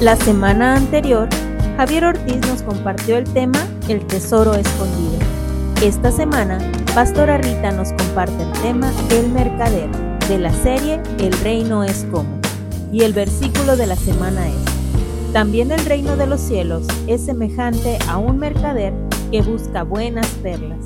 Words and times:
La 0.00 0.16
semana 0.16 0.76
anterior, 0.76 1.28
Javier 1.76 2.06
Ortiz 2.06 2.40
nos 2.48 2.62
compartió 2.62 3.18
el 3.18 3.24
tema 3.24 3.58
El 3.86 4.06
Tesoro 4.06 4.54
Escondido. 4.54 5.18
Esta 5.82 6.10
semana, 6.10 6.58
Pastora 6.94 7.36
Rita 7.36 7.70
nos 7.70 7.92
comparte 7.92 8.42
el 8.42 8.52
tema 8.62 8.90
El 9.10 9.28
Mercader, 9.28 9.90
de 10.26 10.38
la 10.38 10.54
serie 10.54 11.02
El 11.18 11.34
Reino 11.42 11.84
es 11.84 12.06
como. 12.10 12.40
Y 12.90 13.02
el 13.02 13.12
versículo 13.12 13.76
de 13.76 13.86
la 13.86 13.96
semana 13.96 14.48
es, 14.48 15.32
También 15.34 15.70
el 15.70 15.84
reino 15.84 16.16
de 16.16 16.26
los 16.26 16.40
cielos 16.40 16.86
es 17.06 17.26
semejante 17.26 17.98
a 18.08 18.16
un 18.16 18.38
mercader 18.38 18.94
que 19.30 19.42
busca 19.42 19.82
buenas 19.82 20.28
perlas, 20.42 20.80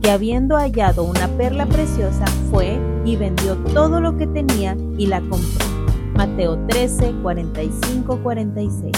que 0.00 0.12
habiendo 0.12 0.56
hallado 0.56 1.02
una 1.02 1.26
perla 1.26 1.66
preciosa, 1.66 2.24
fue 2.52 2.78
y 3.04 3.16
vendió 3.16 3.56
todo 3.74 4.00
lo 4.00 4.16
que 4.16 4.28
tenía 4.28 4.76
y 4.96 5.08
la 5.08 5.18
compró. 5.22 5.69
Mateo 6.14 6.58
13, 6.66 7.12
45, 7.22 8.22
46. 8.22 8.92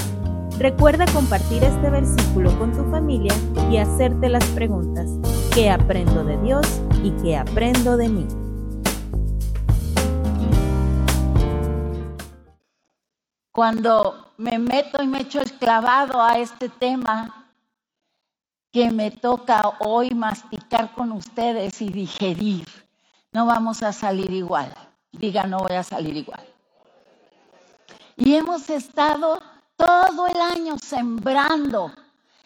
Recuerda 0.58 1.06
compartir 1.12 1.64
este 1.64 1.90
versículo 1.90 2.56
con 2.58 2.72
tu 2.72 2.84
familia 2.90 3.32
y 3.70 3.78
hacerte 3.78 4.28
las 4.28 4.44
preguntas, 4.50 5.10
¿qué 5.54 5.70
aprendo 5.70 6.24
de 6.24 6.36
Dios 6.38 6.80
y 7.02 7.10
qué 7.22 7.36
aprendo 7.36 7.96
de 7.96 8.08
mí? 8.08 8.26
Cuando 13.52 14.32
me 14.36 14.58
meto 14.58 15.02
y 15.02 15.06
me 15.06 15.20
echo 15.20 15.40
el 15.40 15.52
clavado 15.52 16.22
a 16.22 16.38
este 16.38 16.68
tema 16.68 17.50
que 18.72 18.90
me 18.90 19.10
toca 19.10 19.74
hoy 19.80 20.10
masticar 20.10 20.94
con 20.94 21.12
ustedes 21.12 21.82
y 21.82 21.90
digerir, 21.90 22.66
no 23.32 23.46
vamos 23.46 23.82
a 23.82 23.92
salir 23.92 24.30
igual. 24.30 24.72
Diga, 25.12 25.44
no 25.44 25.58
voy 25.58 25.76
a 25.76 25.82
salir 25.82 26.16
igual. 26.16 26.51
Y 28.24 28.36
hemos 28.36 28.70
estado 28.70 29.42
todo 29.76 30.28
el 30.28 30.40
año 30.40 30.76
sembrando, 30.78 31.92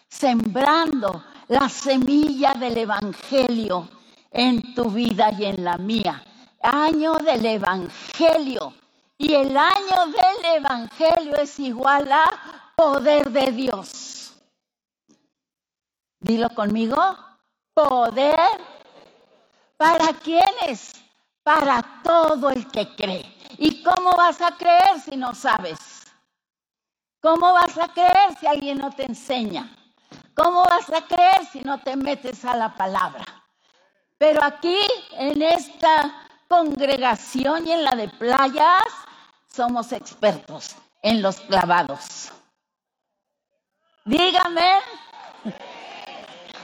sembrando 0.09 1.23
la 1.49 1.69
semilla 1.69 2.55
del 2.55 2.79
Evangelio 2.79 3.87
en 4.31 4.73
tu 4.73 4.89
vida 4.89 5.31
y 5.37 5.45
en 5.45 5.63
la 5.63 5.77
mía. 5.77 6.23
Año 6.63 7.13
del 7.17 7.45
Evangelio. 7.45 8.73
Y 9.19 9.35
el 9.35 9.55
año 9.55 10.07
del 10.07 10.55
Evangelio 10.55 11.35
es 11.35 11.59
igual 11.59 12.11
a 12.11 12.73
poder 12.75 13.29
de 13.29 13.51
Dios. 13.51 14.33
Dilo 16.19 16.49
conmigo. 16.55 16.97
Poder. 17.75 18.35
¿Para 19.77 20.11
quiénes? 20.13 20.93
Para 21.43 22.01
todo 22.03 22.49
el 22.49 22.67
que 22.67 22.95
cree. 22.95 23.36
¿Y 23.57 23.83
cómo 23.83 24.11
vas 24.11 24.41
a 24.41 24.55
creer 24.55 24.99
si 25.03 25.17
no 25.17 25.33
sabes? 25.33 26.05
¿Cómo 27.21 27.53
vas 27.53 27.77
a 27.77 27.87
creer 27.87 28.37
si 28.39 28.45
alguien 28.45 28.77
no 28.77 28.91
te 28.91 29.03
enseña? 29.03 29.75
¿Cómo 30.35 30.63
vas 30.63 30.89
a 30.91 31.01
creer 31.05 31.45
si 31.51 31.61
no 31.61 31.79
te 31.79 31.95
metes 31.95 32.45
a 32.45 32.55
la 32.55 32.75
palabra? 32.75 33.25
Pero 34.17 34.43
aquí, 34.43 34.77
en 35.13 35.41
esta 35.41 36.27
congregación 36.47 37.67
y 37.67 37.71
en 37.71 37.83
la 37.83 37.91
de 37.91 38.07
playas, 38.09 38.83
somos 39.47 39.91
expertos 39.91 40.75
en 41.01 41.21
los 41.21 41.39
clavados. 41.41 42.31
Dígame. 44.05 44.79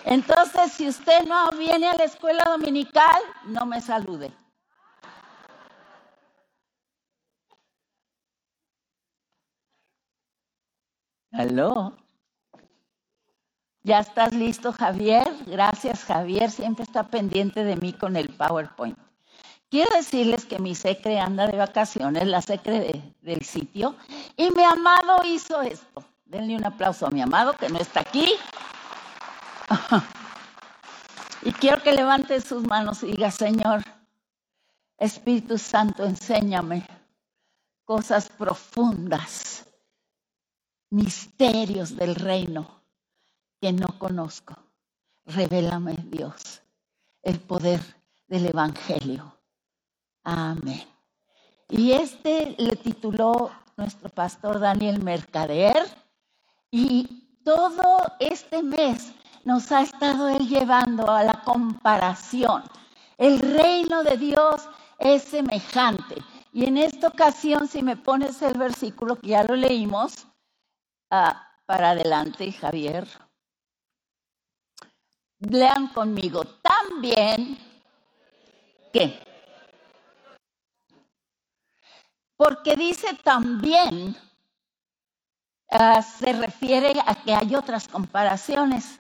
Entonces, 0.05 0.71
si 0.73 0.87
usted 0.87 1.23
no 1.23 1.49
viene 1.51 1.89
a 1.89 1.95
la 1.95 2.03
escuela 2.03 2.43
dominical, 2.45 3.21
no 3.45 3.65
me 3.65 3.81
salude. 3.81 4.31
Aló. 11.33 11.97
¿Ya 13.81 13.99
estás 13.99 14.33
listo, 14.33 14.71
Javier? 14.71 15.27
Gracias, 15.47 16.03
Javier. 16.03 16.51
Siempre 16.51 16.83
está 16.83 17.07
pendiente 17.07 17.63
de 17.63 17.75
mí 17.75 17.91
con 17.91 18.15
el 18.15 18.29
PowerPoint. 18.29 18.97
Quiero 19.67 19.89
decirles 19.97 20.45
que 20.45 20.59
mi 20.59 20.75
secre 20.75 21.19
anda 21.19 21.47
de 21.47 21.57
vacaciones, 21.57 22.27
la 22.27 22.43
secre 22.43 23.15
del 23.21 23.41
sitio, 23.43 23.95
y 24.37 24.51
mi 24.51 24.63
amado 24.63 25.17
hizo 25.25 25.63
esto. 25.63 26.05
Denle 26.23 26.55
un 26.55 26.65
aplauso 26.65 27.07
a 27.07 27.09
mi 27.09 27.23
amado 27.23 27.53
que 27.53 27.67
no 27.67 27.79
está 27.79 28.01
aquí. 28.01 28.35
y 31.41 31.51
quiero 31.53 31.81
que 31.81 31.93
levante 31.93 32.39
sus 32.41 32.63
manos 32.67 33.01
y 33.01 33.07
diga, 33.07 33.31
Señor, 33.31 33.81
Espíritu 34.99 35.57
Santo, 35.57 36.05
enséñame 36.05 36.87
cosas 37.85 38.29
profundas 38.29 39.72
misterios 40.93 41.95
del 41.95 42.13
reino 42.13 42.67
que 43.59 43.73
no 43.73 43.97
conozco. 43.97 44.53
Revélame, 45.25 45.95
Dios, 46.05 46.61
el 47.23 47.39
poder 47.39 47.81
del 48.27 48.45
Evangelio. 48.45 49.35
Amén. 50.23 50.83
Y 51.69 51.93
este 51.93 52.55
le 52.59 52.75
tituló 52.75 53.51
nuestro 53.75 54.09
pastor 54.09 54.59
Daniel 54.59 55.01
Mercader 55.01 55.83
y 56.69 57.39
todo 57.43 57.97
este 58.19 58.61
mes 58.61 59.13
nos 59.45 59.71
ha 59.71 59.81
estado 59.81 60.29
él 60.29 60.47
llevando 60.47 61.09
a 61.09 61.23
la 61.23 61.41
comparación. 61.43 62.61
El 63.17 63.39
reino 63.39 64.03
de 64.03 64.17
Dios 64.17 64.69
es 64.99 65.23
semejante. 65.23 66.17
Y 66.51 66.65
en 66.65 66.77
esta 66.77 67.07
ocasión, 67.07 67.67
si 67.67 67.81
me 67.81 67.97
pones 67.97 68.43
el 68.43 68.53
versículo 68.59 69.19
que 69.19 69.29
ya 69.29 69.43
lo 69.43 69.55
leímos, 69.55 70.27
para 71.65 71.91
adelante, 71.91 72.51
Javier. 72.51 73.07
Lean 75.39 75.87
conmigo 75.87 76.43
también 76.61 77.57
que. 78.91 79.21
Porque 82.35 82.75
dice 82.75 83.13
también, 83.23 84.15
ah, 85.69 86.01
se 86.01 86.33
refiere 86.33 86.93
a 87.05 87.15
que 87.15 87.33
hay 87.33 87.55
otras 87.55 87.87
comparaciones 87.87 88.99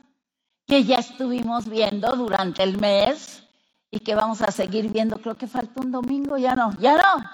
que 0.67 0.83
ya 0.83 0.97
estuvimos 0.97 1.67
viendo 1.67 2.15
durante 2.15 2.63
el 2.63 2.77
mes 2.77 3.43
y 3.89 3.99
que 3.99 4.15
vamos 4.15 4.41
a 4.41 4.51
seguir 4.51 4.89
viendo. 4.89 5.17
Creo 5.17 5.35
que 5.35 5.47
falta 5.47 5.81
un 5.81 5.91
domingo, 5.91 6.37
ya 6.37 6.55
no, 6.55 6.71
ya 6.79 6.95
no. 6.95 7.29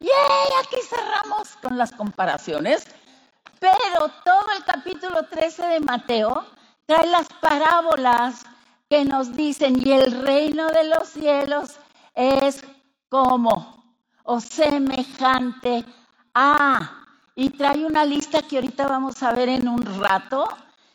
¡Yay! 0.00 0.48
Aquí 0.60 0.76
cerramos 0.88 1.56
con 1.62 1.78
las 1.78 1.92
comparaciones 1.92 2.86
pero 3.64 4.10
todo 4.24 4.44
el 4.56 4.64
capítulo 4.64 5.22
13 5.24 5.66
de 5.66 5.80
Mateo 5.80 6.44
trae 6.84 7.06
las 7.06 7.28
parábolas 7.40 8.44
que 8.90 9.04
nos 9.04 9.34
dicen, 9.34 9.80
y 9.82 9.92
el 9.92 10.22
reino 10.22 10.68
de 10.68 10.84
los 10.84 11.08
cielos 11.08 11.76
es 12.14 12.62
como 13.08 13.82
o 14.24 14.40
semejante 14.40 15.84
a. 16.34 17.06
Y 17.34 17.50
trae 17.50 17.84
una 17.84 18.04
lista 18.04 18.42
que 18.42 18.56
ahorita 18.56 18.86
vamos 18.86 19.22
a 19.22 19.32
ver 19.32 19.48
en 19.48 19.66
un 19.66 19.82
rato 20.00 20.46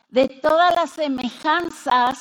de 0.10 0.28
todas 0.28 0.74
las 0.76 0.92
semejanzas 0.92 2.20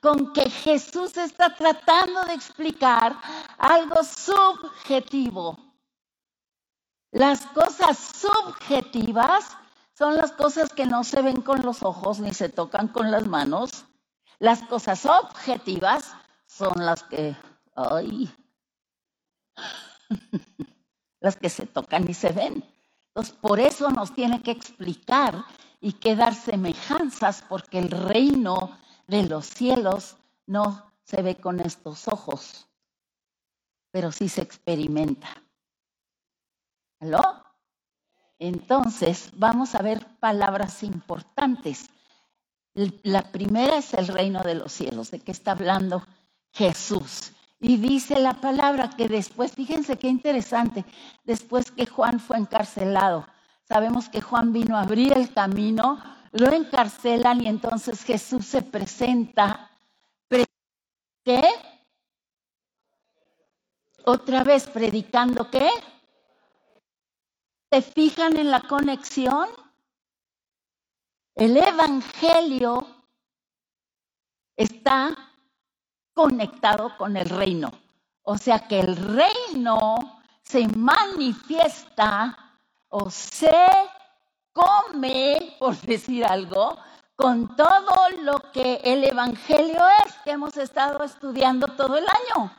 con 0.00 0.32
que 0.32 0.48
Jesús 0.48 1.16
está 1.16 1.54
tratando 1.54 2.24
de 2.24 2.34
explicar 2.34 3.16
algo 3.58 4.02
subjetivo. 4.04 5.58
Las 7.10 7.44
cosas 7.46 7.98
subjetivas 7.98 9.56
son 10.02 10.16
las 10.16 10.32
cosas 10.32 10.72
que 10.72 10.84
no 10.84 11.04
se 11.04 11.22
ven 11.22 11.42
con 11.42 11.62
los 11.62 11.84
ojos 11.84 12.18
ni 12.18 12.34
se 12.34 12.48
tocan 12.48 12.88
con 12.88 13.12
las 13.12 13.28
manos. 13.28 13.84
Las 14.40 14.60
cosas 14.62 15.06
objetivas 15.06 16.12
son 16.44 16.84
las 16.84 17.04
que, 17.04 17.36
ay, 17.76 18.28
las 21.20 21.36
que 21.36 21.48
se 21.48 21.66
tocan 21.66 22.10
y 22.10 22.14
se 22.14 22.32
ven. 22.32 22.64
Entonces, 23.10 23.32
por 23.34 23.60
eso 23.60 23.92
nos 23.92 24.12
tiene 24.12 24.42
que 24.42 24.50
explicar 24.50 25.44
y 25.80 25.92
que 25.92 26.16
dar 26.16 26.34
semejanzas, 26.34 27.44
porque 27.48 27.78
el 27.78 27.92
reino 27.92 28.76
de 29.06 29.22
los 29.22 29.46
cielos 29.46 30.16
no 30.46 30.92
se 31.04 31.22
ve 31.22 31.36
con 31.36 31.60
estos 31.60 32.08
ojos, 32.08 32.66
pero 33.92 34.10
sí 34.10 34.28
se 34.28 34.42
experimenta. 34.42 35.28
¿Aló? 36.98 37.41
Entonces, 38.44 39.30
vamos 39.34 39.76
a 39.76 39.82
ver 39.82 40.04
palabras 40.18 40.82
importantes. 40.82 41.88
La 42.74 43.30
primera 43.30 43.76
es 43.76 43.94
el 43.94 44.08
reino 44.08 44.42
de 44.42 44.56
los 44.56 44.72
cielos, 44.72 45.12
de 45.12 45.20
qué 45.20 45.30
está 45.30 45.52
hablando 45.52 46.04
Jesús. 46.52 47.30
Y 47.60 47.76
dice 47.76 48.18
la 48.18 48.34
palabra 48.34 48.90
que 48.90 49.06
después, 49.06 49.52
fíjense 49.52 49.96
qué 49.96 50.08
interesante, 50.08 50.84
después 51.22 51.70
que 51.70 51.86
Juan 51.86 52.18
fue 52.18 52.36
encarcelado, 52.36 53.28
sabemos 53.68 54.08
que 54.08 54.20
Juan 54.20 54.52
vino 54.52 54.76
a 54.76 54.82
abrir 54.82 55.16
el 55.16 55.32
camino, 55.32 56.02
lo 56.32 56.52
encarcelan 56.52 57.44
y 57.44 57.46
entonces 57.46 58.02
Jesús 58.02 58.44
se 58.44 58.62
presenta. 58.62 59.70
¿Qué? 61.24 61.44
Otra 64.04 64.42
vez 64.42 64.66
predicando 64.66 65.48
qué? 65.48 65.70
¿Se 67.72 67.80
fijan 67.80 68.36
en 68.36 68.50
la 68.50 68.60
conexión? 68.60 69.48
El 71.34 71.56
Evangelio 71.56 72.86
está 74.54 75.16
conectado 76.12 76.94
con 76.98 77.16
el 77.16 77.30
reino. 77.30 77.70
O 78.24 78.36
sea 78.36 78.68
que 78.68 78.78
el 78.78 78.94
reino 78.94 80.20
se 80.42 80.68
manifiesta 80.68 82.58
o 82.88 83.08
se 83.08 83.48
come, 84.52 85.56
por 85.58 85.74
decir 85.78 86.26
algo, 86.26 86.76
con 87.16 87.56
todo 87.56 88.10
lo 88.20 88.52
que 88.52 88.82
el 88.84 89.02
Evangelio 89.02 89.82
es, 90.04 90.12
que 90.24 90.32
hemos 90.32 90.58
estado 90.58 91.02
estudiando 91.04 91.68
todo 91.68 91.96
el 91.96 92.04
año. 92.06 92.54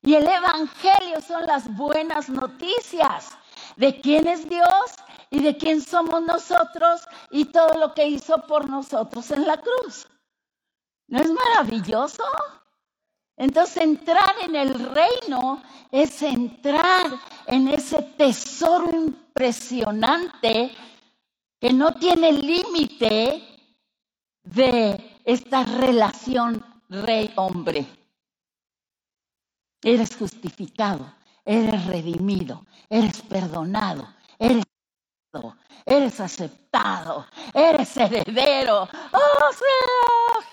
Y 0.00 0.16
el 0.16 0.26
Evangelio 0.26 1.20
son 1.20 1.46
las 1.46 1.72
buenas 1.76 2.28
noticias 2.28 3.38
de 3.76 4.00
quién 4.00 4.26
es 4.26 4.48
Dios 4.48 4.92
y 5.30 5.40
de 5.40 5.56
quién 5.56 5.80
somos 5.80 6.22
nosotros 6.22 7.02
y 7.30 7.46
todo 7.46 7.78
lo 7.78 7.94
que 7.94 8.06
hizo 8.06 8.46
por 8.46 8.68
nosotros 8.68 9.30
en 9.30 9.46
la 9.46 9.56
cruz. 9.56 10.06
¿No 11.08 11.20
es 11.20 11.30
maravilloso? 11.30 12.24
Entonces 13.36 13.78
entrar 13.78 14.34
en 14.42 14.56
el 14.56 14.74
reino 14.94 15.62
es 15.90 16.22
entrar 16.22 17.06
en 17.46 17.68
ese 17.68 18.02
tesoro 18.02 18.90
impresionante 18.90 20.74
que 21.58 21.72
no 21.72 21.94
tiene 21.94 22.32
límite 22.32 23.42
de 24.42 25.20
esta 25.24 25.64
relación 25.64 26.64
rey-hombre. 26.88 27.86
Eres 29.82 30.16
justificado, 30.16 31.12
eres 31.44 31.86
redimido, 31.86 32.64
eres 32.88 33.22
perdonado, 33.22 34.06
eres 34.38 34.64
eres 35.86 36.20
aceptado, 36.20 37.26
eres 37.54 37.96
heredero. 37.96 38.88
Oh, 39.12 39.50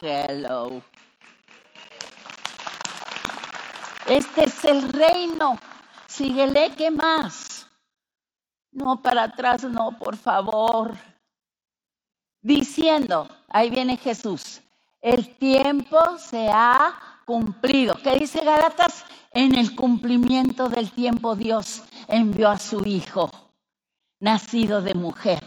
hello. 0.01 0.81
Este 4.07 4.45
es 4.45 4.65
el 4.65 4.91
reino. 4.91 5.57
Síguele, 6.07 6.71
¿qué 6.75 6.89
más? 6.89 7.67
No, 8.71 9.01
para 9.01 9.23
atrás, 9.23 9.63
no, 9.63 9.97
por 9.97 10.15
favor. 10.17 10.93
Diciendo, 12.41 13.27
ahí 13.49 13.69
viene 13.69 13.97
Jesús, 13.97 14.61
el 15.01 15.35
tiempo 15.35 16.17
se 16.17 16.49
ha 16.49 17.21
cumplido. 17.25 17.95
¿Qué 18.01 18.15
dice 18.15 18.43
Galatas? 18.43 19.05
En 19.31 19.55
el 19.55 19.75
cumplimiento 19.75 20.69
del 20.69 20.91
tiempo 20.91 21.35
Dios 21.35 21.83
envió 22.07 22.49
a 22.49 22.57
su 22.57 22.85
Hijo, 22.85 23.29
nacido 24.19 24.81
de 24.81 24.95
mujer, 24.95 25.43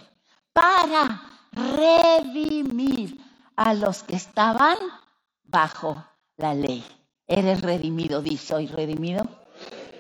para 0.53 1.23
redimir 1.53 3.19
a 3.57 3.75
los 3.75 4.03
que 4.03 4.17
estaban 4.17 4.79
bajo 5.43 6.05
la 6.37 6.55
ley. 6.55 6.85
Eres 7.27 7.61
redimido, 7.63 8.23
di, 8.23 8.37
soy 8.37 8.67
redimido. 8.67 9.25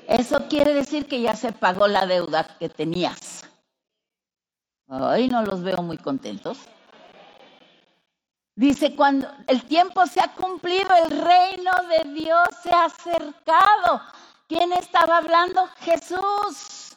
Eso 0.08 0.48
quiere 0.48 0.74
decir 0.74 1.06
que 1.06 1.20
ya 1.20 1.34
se 1.34 1.52
pagó 1.52 1.86
la 1.88 2.06
deuda 2.06 2.56
que 2.58 2.68
tenías. 2.68 3.44
Ay, 4.88 5.28
no 5.28 5.42
los 5.42 5.62
veo 5.62 5.82
muy 5.82 5.96
contentos. 5.96 6.58
Dice, 8.54 8.94
cuando 8.94 9.32
el 9.46 9.66
tiempo 9.66 10.06
se 10.06 10.20
ha 10.20 10.34
cumplido, 10.34 10.94
el 10.94 11.10
reino 11.22 11.72
de 11.88 12.12
Dios 12.12 12.48
se 12.62 12.70
ha 12.70 12.84
acercado. 12.84 14.02
¿Quién 14.46 14.72
estaba 14.74 15.16
hablando? 15.18 15.66
Jesús. 15.78 16.96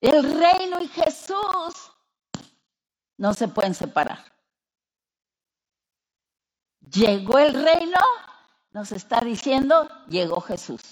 El 0.00 0.38
reino 0.38 0.80
y 0.80 0.88
Jesús 0.88 1.92
no 3.16 3.32
se 3.32 3.48
pueden 3.48 3.74
separar. 3.74 4.22
Llegó 6.80 7.38
el 7.38 7.54
reino, 7.54 7.98
nos 8.72 8.92
está 8.92 9.20
diciendo, 9.20 9.88
llegó 10.08 10.40
Jesús. 10.40 10.82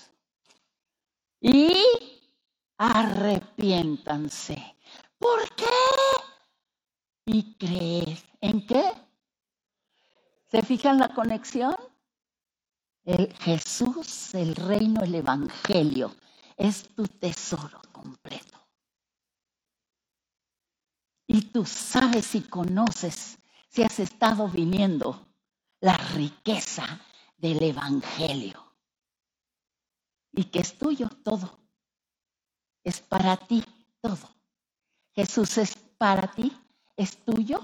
Y 1.41 1.85
arrepiéntanse. 2.79 4.77
¿Por 5.19 5.55
qué? 5.57 5.67
Y 7.33 7.55
creer. 7.55 8.19
¿En 8.41 8.67
qué? 8.67 8.93
¿Se 10.51 10.63
fijan 10.63 10.99
la 10.99 11.15
conexión? 11.15 11.77
El 13.05 13.33
Jesús, 13.35 14.35
el 14.35 14.55
reino, 14.57 15.03
el 15.03 15.15
Evangelio 15.15 16.15
es 16.57 16.89
tu 16.95 17.07
tesoro 17.07 17.81
completo. 17.93 18.59
Y 21.27 21.43
tú 21.43 21.65
sabes 21.65 22.35
y 22.35 22.43
conoces, 22.43 23.39
si 23.69 23.83
has 23.83 24.01
estado 24.01 24.49
viniendo, 24.49 25.29
la 25.81 25.97
riqueza 25.97 27.01
del 27.37 27.63
Evangelio. 27.63 28.75
Y 30.33 30.45
que 30.45 30.59
es 30.59 30.77
tuyo 30.77 31.09
todo. 31.25 31.59
Es 32.83 33.01
para 33.01 33.37
ti 33.37 33.65
todo. 34.01 34.29
Jesús 35.15 35.59
es 35.59 35.77
para 35.97 36.31
ti 36.33 36.53
es 37.01 37.17
tuyo. 37.25 37.59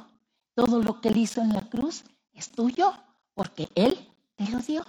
Todo 0.55 0.83
lo 0.83 1.01
que 1.01 1.09
él 1.09 1.19
hizo 1.19 1.43
en 1.43 1.53
la 1.53 1.69
cruz 1.69 2.05
es 2.33 2.51
tuyo 2.51 2.93
porque 3.35 3.69
él 3.75 3.95
te 4.35 4.49
lo 4.49 4.59
dio. 4.59 4.85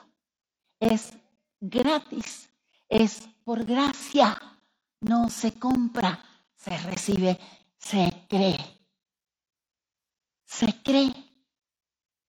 Es 0.79 1.13
gratis, 1.59 2.49
es 2.87 3.27
por 3.43 3.65
gracia. 3.65 4.39
No 5.01 5.29
se 5.29 5.59
compra, 5.59 6.23
se 6.55 6.77
recibe, 6.77 7.37
se 7.77 8.25
cree. 8.29 8.57
Se 10.45 10.81
cree. 10.81 11.13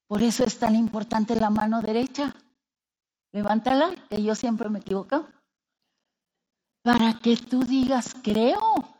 Por 0.07 0.23
eso 0.23 0.43
es 0.43 0.57
tan 0.57 0.75
importante 0.75 1.35
la 1.35 1.49
mano 1.49 1.81
derecha. 1.81 2.35
Levántala, 3.31 3.93
que 4.09 4.23
yo 4.23 4.33
siempre 4.33 4.69
me 4.69 4.79
equivoco. 4.79 5.27
Para 6.81 7.19
que 7.19 7.37
tú 7.37 7.63
digas, 7.63 8.15
creo. 8.23 8.96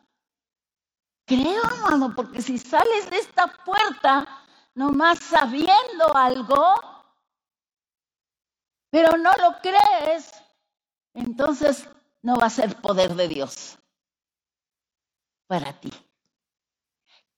Creo, 1.28 1.62
hermano, 1.62 2.16
porque 2.16 2.42
si 2.42 2.58
sales 2.58 3.10
de 3.10 3.18
esta 3.18 3.48
puerta 3.66 4.26
nomás 4.76 5.20
sabiendo 5.20 6.16
algo, 6.16 6.74
pero 8.90 9.18
no 9.18 9.34
lo 9.34 9.60
crees, 9.62 10.32
entonces 11.14 11.86
no 12.22 12.38
va 12.38 12.46
a 12.46 12.50
ser 12.50 12.80
poder 12.80 13.14
de 13.14 13.28
Dios 13.28 13.78
para 15.48 15.78
ti. 15.78 15.92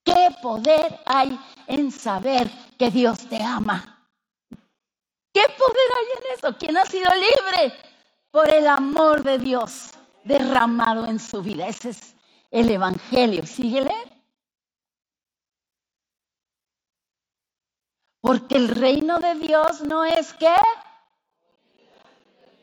¿Qué 0.03 0.35
poder 0.39 0.99
hay 1.07 1.39
en 1.65 1.91
saber 1.91 2.47
que 2.77 2.91
Dios 2.91 3.27
te 3.27 3.41
ama? 3.41 4.07
¿Qué 5.33 5.41
poder 5.57 5.89
hay 5.97 6.05
en 6.17 6.37
eso? 6.37 6.55
¿Quién 6.59 6.77
ha 6.77 6.85
sido 6.85 7.09
libre 7.15 7.73
por 8.29 8.53
el 8.53 8.67
amor 8.67 9.23
de 9.23 9.39
Dios 9.39 9.91
derramado 10.23 11.07
en 11.07 11.19
su 11.19 11.41
vida? 11.41 11.67
Ese 11.67 11.89
es 11.89 12.15
el 12.51 12.69
Evangelio. 12.69 13.45
Síguele. 13.45 13.93
Porque 18.21 18.55
el 18.57 18.69
reino 18.69 19.19
de 19.19 19.35
Dios 19.35 19.81
no 19.81 20.03
es 20.05 20.33
que... 20.33 20.53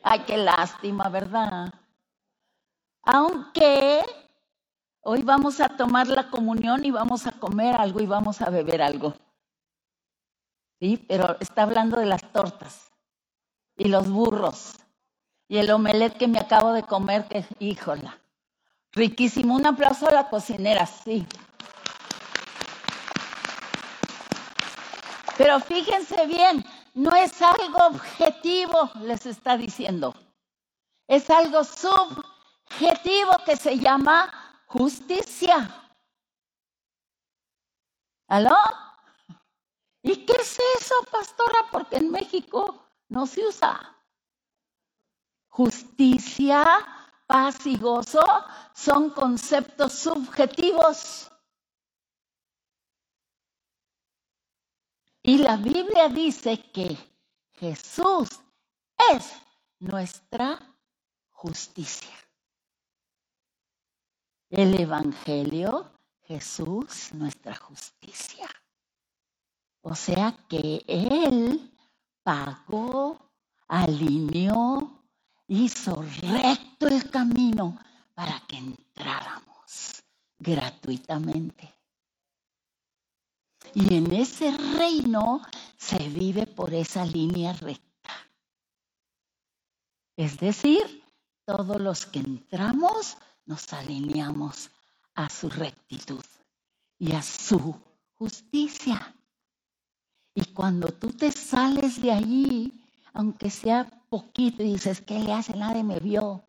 Ay, 0.03 0.19
qué 0.25 0.37
lástima, 0.37 1.09
¿verdad? 1.09 1.73
Aunque 3.03 4.01
hoy 5.01 5.21
vamos 5.23 5.59
a 5.59 5.69
tomar 5.69 6.07
la 6.07 6.29
comunión 6.29 6.85
y 6.85 6.91
vamos 6.91 7.25
a 7.27 7.31
comer 7.31 7.75
algo 7.75 7.99
y 7.99 8.05
vamos 8.05 8.41
a 8.41 8.49
beber 8.49 8.81
algo. 8.81 9.13
Sí, 10.79 10.97
pero 11.07 11.37
está 11.39 11.63
hablando 11.63 11.97
de 11.97 12.05
las 12.05 12.21
tortas 12.31 12.91
y 13.75 13.87
los 13.87 14.09
burros 14.09 14.75
y 15.47 15.57
el 15.57 15.71
omelet 15.71 16.17
que 16.17 16.27
me 16.27 16.39
acabo 16.39 16.73
de 16.73 16.83
comer, 16.83 17.27
que 17.27 17.45
híjola. 17.59 18.19
Riquísimo. 18.97 19.53
Un 19.53 19.67
aplauso 19.67 20.07
a 20.07 20.11
la 20.11 20.27
cocinera, 20.27 20.87
sí. 20.87 21.23
Pero 25.37 25.59
fíjense 25.59 26.25
bien, 26.25 26.65
no 26.95 27.15
es 27.15 27.39
algo 27.43 27.77
objetivo, 27.85 28.89
les 29.01 29.27
está 29.27 29.55
diciendo. 29.55 30.15
Es 31.07 31.29
algo 31.29 31.63
subjetivo 31.63 33.33
que 33.45 33.55
se 33.55 33.77
llama 33.77 34.33
justicia. 34.65 35.69
¿Aló? 38.27 38.57
¿Y 40.01 40.25
qué 40.25 40.33
es 40.41 40.57
eso, 40.79 40.95
pastora? 41.11 41.67
Porque 41.71 41.97
en 41.97 42.09
México 42.09 42.83
no 43.09 43.27
se 43.27 43.45
usa. 43.45 43.95
Justicia 45.49 46.96
paz 47.27 47.65
y 47.67 47.77
gozo 47.77 48.23
son 48.73 49.11
conceptos 49.11 49.93
subjetivos. 49.93 51.29
Y 55.21 55.39
la 55.39 55.57
Biblia 55.57 56.07
dice 56.07 56.57
que 56.71 56.97
Jesús 57.51 58.29
es 59.13 59.33
nuestra 59.79 60.57
justicia. 61.31 62.15
El 64.49 64.79
Evangelio, 64.79 65.91
Jesús 66.21 67.13
nuestra 67.13 67.55
justicia. 67.55 68.47
O 69.81 69.93
sea 69.95 70.33
que 70.47 70.83
Él 70.87 71.77
pagó, 72.23 73.19
alineó, 73.67 74.96
hizo 75.47 76.03
recto 76.21 76.87
el 76.87 77.09
camino 77.09 77.79
para 78.13 78.39
que 78.47 78.57
entráramos 78.57 80.03
gratuitamente. 80.39 81.73
Y 83.73 83.93
en 83.93 84.11
ese 84.13 84.51
reino 84.77 85.41
se 85.77 86.09
vive 86.09 86.47
por 86.47 86.73
esa 86.73 87.05
línea 87.05 87.53
recta. 87.53 88.13
Es 90.15 90.39
decir, 90.39 91.03
todos 91.45 91.79
los 91.79 92.05
que 92.05 92.19
entramos 92.19 93.17
nos 93.45 93.71
alineamos 93.73 94.69
a 95.13 95.29
su 95.29 95.49
rectitud 95.49 96.23
y 96.97 97.13
a 97.13 97.21
su 97.21 97.75
justicia. 98.15 99.15
Y 100.33 100.45
cuando 100.53 100.89
tú 100.89 101.11
te 101.11 101.31
sales 101.31 102.01
de 102.01 102.11
allí, 102.11 102.86
aunque 103.17 103.49
sea 103.49 103.89
poquito, 104.09 104.61
y 104.61 104.73
dices, 104.73 105.01
¿qué 105.01 105.17
le 105.17 105.33
hace? 105.33 105.57
Nadie 105.57 105.83
me 105.83 105.99
vio. 105.99 106.43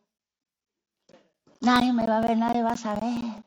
Nadie 1.60 1.94
me 1.94 2.06
va 2.06 2.18
a 2.18 2.20
ver, 2.20 2.36
nadie 2.36 2.62
va 2.62 2.72
a 2.72 2.76
saber. 2.76 3.42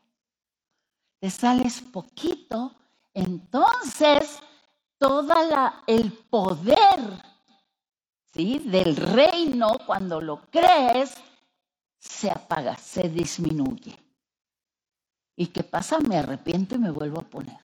Te 1.20 1.30
sales 1.30 1.80
poquito, 1.82 2.74
entonces 3.14 4.40
todo 4.98 5.32
el 5.86 6.12
poder 6.12 7.22
¿sí? 8.32 8.58
del 8.58 8.96
reino, 8.96 9.78
cuando 9.86 10.20
lo 10.20 10.40
crees, 10.50 11.14
se 12.00 12.28
apaga, 12.28 12.76
se 12.76 13.08
disminuye. 13.08 13.96
¿Y 15.36 15.46
qué 15.46 15.62
pasa? 15.62 16.00
Me 16.00 16.16
arrepiento 16.16 16.74
y 16.74 16.78
me 16.78 16.90
vuelvo 16.90 17.20
a 17.20 17.30
poner 17.30 17.60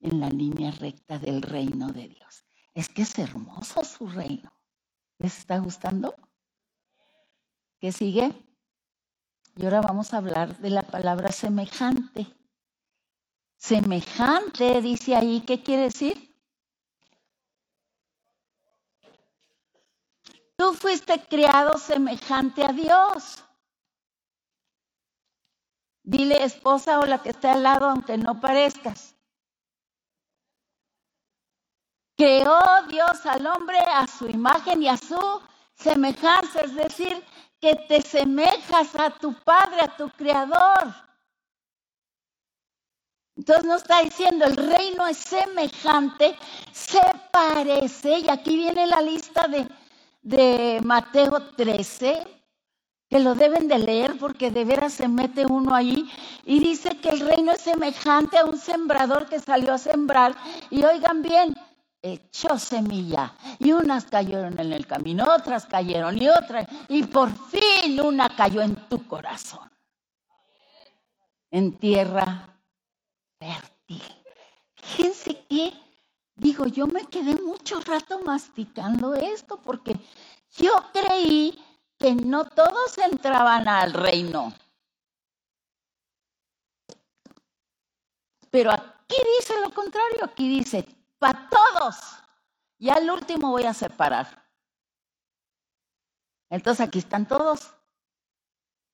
en 0.00 0.18
la 0.18 0.30
línea 0.30 0.70
recta 0.70 1.18
del 1.18 1.42
reino 1.42 1.92
de 1.92 2.08
Dios. 2.08 2.44
Es 2.74 2.88
que 2.88 3.02
es 3.02 3.18
hermoso 3.18 3.84
su 3.84 4.08
reino. 4.08 4.52
¿Les 5.18 5.38
está 5.38 5.58
gustando? 5.58 6.14
¿Qué 7.78 7.92
sigue? 7.92 8.32
Y 9.56 9.64
ahora 9.64 9.80
vamos 9.80 10.12
a 10.12 10.18
hablar 10.18 10.58
de 10.58 10.70
la 10.70 10.82
palabra 10.82 11.30
semejante. 11.30 12.26
Semejante, 13.56 14.82
dice 14.82 15.14
ahí, 15.14 15.40
¿qué 15.46 15.62
quiere 15.62 15.84
decir? 15.84 16.34
Tú 20.56 20.74
fuiste 20.74 21.20
creado 21.28 21.78
semejante 21.78 22.64
a 22.64 22.72
Dios. 22.72 23.44
Dile 26.02 26.44
esposa 26.44 26.98
o 27.00 27.06
la 27.06 27.22
que 27.22 27.30
esté 27.30 27.48
al 27.48 27.62
lado, 27.62 27.88
aunque 27.88 28.18
no 28.18 28.40
parezcas. 28.40 29.13
Creó 32.16 32.60
Dios 32.88 33.26
al 33.26 33.46
hombre 33.46 33.78
a 33.78 34.06
su 34.06 34.28
imagen 34.28 34.82
y 34.82 34.88
a 34.88 34.96
su 34.96 35.18
semejanza, 35.74 36.60
es 36.60 36.74
decir, 36.74 37.24
que 37.60 37.74
te 37.88 38.02
semejas 38.02 38.94
a 38.94 39.10
tu 39.10 39.34
Padre, 39.42 39.80
a 39.82 39.96
tu 39.96 40.08
Creador. 40.10 40.94
Entonces 43.36 43.64
no 43.64 43.76
está 43.76 44.00
diciendo 44.02 44.44
el 44.44 44.56
reino 44.56 45.06
es 45.08 45.18
semejante, 45.18 46.36
se 46.72 47.00
parece, 47.32 48.20
y 48.20 48.28
aquí 48.28 48.56
viene 48.56 48.86
la 48.86 49.00
lista 49.00 49.48
de, 49.48 49.68
de 50.22 50.80
Mateo 50.84 51.42
13, 51.56 52.24
que 53.08 53.18
lo 53.18 53.34
deben 53.34 53.66
de 53.66 53.78
leer 53.78 54.18
porque 54.18 54.52
de 54.52 54.64
veras 54.64 54.92
se 54.92 55.08
mete 55.08 55.46
uno 55.46 55.74
ahí 55.74 56.08
y 56.44 56.60
dice 56.60 56.96
que 56.98 57.08
el 57.08 57.20
reino 57.20 57.52
es 57.52 57.60
semejante 57.60 58.38
a 58.38 58.44
un 58.44 58.56
sembrador 58.56 59.26
que 59.26 59.40
salió 59.40 59.74
a 59.74 59.78
sembrar 59.78 60.36
y 60.70 60.84
oigan 60.84 61.22
bien, 61.22 61.54
echó 62.04 62.58
semilla 62.58 63.34
y 63.58 63.72
unas 63.72 64.04
cayeron 64.04 64.60
en 64.60 64.74
el 64.74 64.86
camino, 64.86 65.24
otras 65.24 65.64
cayeron 65.64 66.20
y 66.20 66.28
otras 66.28 66.66
y 66.88 67.02
por 67.04 67.30
fin 67.48 67.98
una 68.00 68.28
cayó 68.28 68.60
en 68.60 68.76
tu 68.88 69.08
corazón, 69.08 69.70
en 71.50 71.78
tierra 71.78 72.46
fértil. 73.38 74.02
Fíjense 74.74 75.46
que, 75.48 75.72
digo, 76.34 76.66
yo 76.66 76.86
me 76.86 77.06
quedé 77.06 77.36
mucho 77.40 77.80
rato 77.80 78.20
masticando 78.20 79.14
esto 79.14 79.58
porque 79.62 79.96
yo 80.58 80.72
creí 80.92 81.58
que 81.98 82.14
no 82.14 82.44
todos 82.44 82.98
entraban 82.98 83.66
al 83.66 83.94
reino. 83.94 84.52
Pero 88.50 88.70
aquí 88.70 89.16
dice 89.38 89.58
lo 89.62 89.72
contrario, 89.72 90.22
aquí 90.22 90.48
dice, 90.48 90.86
para 91.24 91.48
todos. 91.48 91.96
Y 92.78 92.90
al 92.90 93.08
último 93.08 93.50
voy 93.50 93.64
a 93.64 93.72
separar. 93.72 94.26
Entonces 96.50 96.86
aquí 96.86 96.98
están 96.98 97.26
todos. 97.26 97.72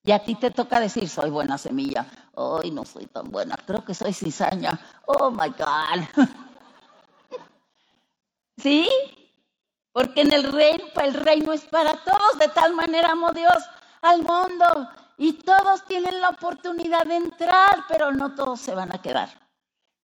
Y 0.05 0.13
a 0.13 0.25
ti 0.25 0.37
te 0.37 0.53
toca 0.53 0.79
decir, 0.79 1.09
soy 1.09 1.31
buena 1.31 1.59
semilla. 1.59 2.07
Hoy 2.35 2.71
no 2.71 2.85
soy 2.85 3.07
tan 3.07 3.33
buena, 3.33 3.57
creo 3.67 3.85
que 3.85 3.95
soy 3.95 4.13
cizaña. 4.13 4.79
Oh 5.07 5.33
my 5.33 5.49
God. 5.49 6.07
¿Sí? 8.59 8.89
Porque 9.93 10.21
en 10.21 10.33
el 10.33 10.53
reino, 10.53 10.85
el 11.03 11.15
reino 11.15 11.53
es 11.53 11.65
para 11.65 11.97
todos, 12.05 12.39
de 12.39 12.49
tal 12.49 12.75
manera 12.75 13.11
amó 13.11 13.33
Dios 13.33 13.59
al 14.03 14.23
mundo. 14.23 14.89
Y 15.19 15.33
todos 15.33 15.85
tienen 15.87 16.21
la 16.21 16.29
oportunidad 16.29 17.05
de 17.07 17.17
entrar, 17.17 17.87
pero 17.89 18.13
no 18.13 18.37
todos 18.37 18.61
se 18.61 18.75
van 18.75 18.95
a 18.95 19.03
quedar. 19.03 19.29